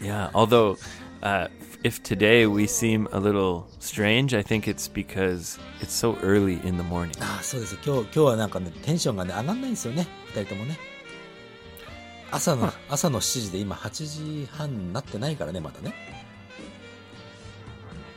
[0.00, 0.76] Yeah, although
[1.22, 1.50] uh,
[1.83, 6.77] if today we seem a little strange, I think it's because it's so early in
[6.77, 7.15] the morning.
[7.21, 7.77] ああ、そうです。
[7.85, 10.07] 今日、今日はなんかね、テンションがね、上がんないんですよね。
[10.33, 10.77] 二人ともね。
[12.31, 15.93] 朝の、朝の7時で今8時半になってないからね、まだね。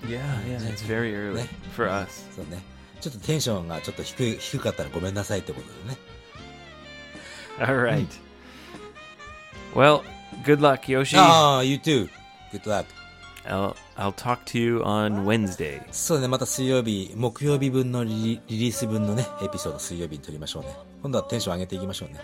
[0.07, 1.49] Yeah, yeah, it's very early Yeah.
[1.75, 2.27] for us.
[2.35, 2.63] そうね。
[3.01, 5.99] ちょっとテンションがちょっと低い、低かったらごめんなさいってことでね。
[7.59, 8.07] All right.
[9.75, 10.03] Well,
[10.45, 11.19] good luck, Yoshi.
[11.19, 12.09] ああ、you too.
[12.53, 12.87] Good luck.
[13.46, 15.82] I'll I'll talk to you on Wednesday.
[15.92, 20.76] そうね、また水曜日、木曜日分のリリース分のね、エピソード水曜日に撮りましょうね。
[21.02, 22.20] 今度はテンション上げていきましょうね。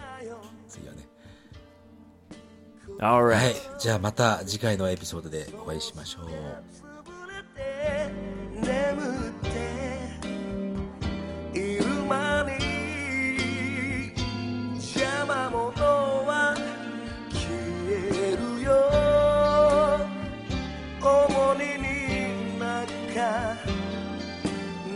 [0.67, 1.07] 次はね。
[2.99, 3.55] All は.い。
[3.79, 6.27] じゃあまた次回のエピソードでお会いしましょう。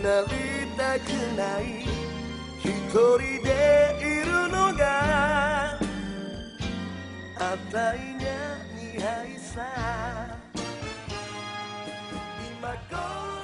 [0.01, 0.27] なり
[0.75, 1.85] たくない。
[2.59, 5.79] 一人でいるのが
[7.37, 8.25] あたいが
[8.99, 9.61] 配さ。
[12.59, 13.40] 今頃